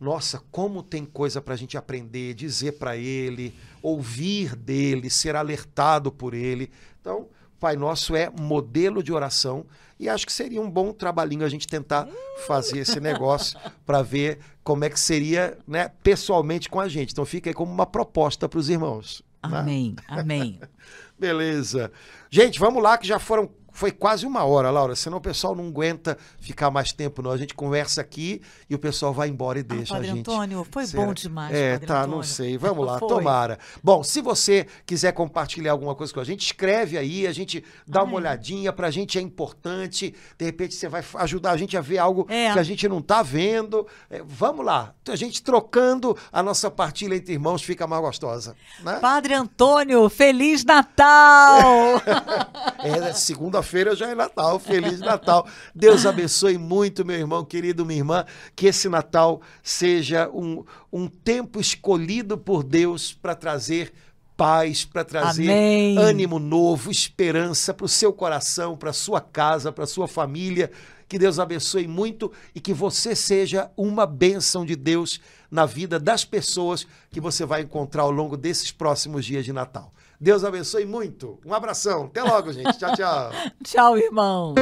[0.00, 6.12] nossa, como tem coisa para a gente aprender, dizer para Ele, ouvir dele, ser alertado
[6.12, 6.70] por Ele.
[7.00, 9.66] Então, Pai Nosso é modelo de oração
[9.98, 12.08] e acho que seria um bom trabalhinho a gente tentar
[12.46, 17.12] fazer esse negócio para ver como é que seria né, pessoalmente com a gente.
[17.12, 19.22] Então fica aí como uma proposta para os irmãos.
[19.44, 19.58] Né?
[19.58, 20.04] Amém, né?
[20.08, 20.60] amém.
[21.18, 21.90] Beleza.
[22.30, 25.68] Gente, vamos lá que já foram foi quase uma hora, Laura, senão o pessoal não
[25.68, 27.30] aguenta ficar mais tempo, não.
[27.30, 30.18] A gente conversa aqui e o pessoal vai embora e ah, deixa ah, a gente.
[30.18, 31.06] Antônio, foi Será?
[31.06, 31.54] bom demais.
[31.54, 32.16] É, padre tá, Antônio.
[32.16, 32.58] não sei.
[32.58, 33.56] Vamos lá, tomara.
[33.80, 38.00] Bom, se você quiser compartilhar alguma coisa com a gente, escreve aí, a gente dá
[38.00, 38.06] Ai.
[38.06, 40.12] uma olhadinha, pra gente é importante.
[40.36, 42.52] De repente você vai ajudar a gente a ver algo é.
[42.52, 43.86] que a gente não tá vendo.
[44.10, 48.56] É, vamos lá, a gente trocando a nossa partilha entre irmãos fica mais gostosa.
[48.82, 48.98] Né?
[48.98, 52.02] Padre Antônio, Feliz Natal!
[52.82, 54.58] é, segunda-feira feira já é Natal.
[54.58, 55.46] Feliz Natal.
[55.74, 58.24] Deus abençoe muito, meu irmão querido, minha irmã.
[58.56, 63.92] Que esse Natal seja um, um tempo escolhido por Deus para trazer
[64.36, 65.98] paz, para trazer Amém.
[65.98, 70.70] ânimo novo, esperança para o seu coração, para a sua casa, para a sua família.
[71.08, 76.24] Que Deus abençoe muito e que você seja uma bênção de Deus na vida das
[76.24, 79.92] pessoas que você vai encontrar ao longo desses próximos dias de Natal.
[80.20, 81.38] Deus abençoe muito.
[81.44, 82.06] Um abração.
[82.06, 82.76] Até logo, gente.
[82.78, 83.30] Tchau, tchau.
[83.62, 84.54] tchau, irmãos.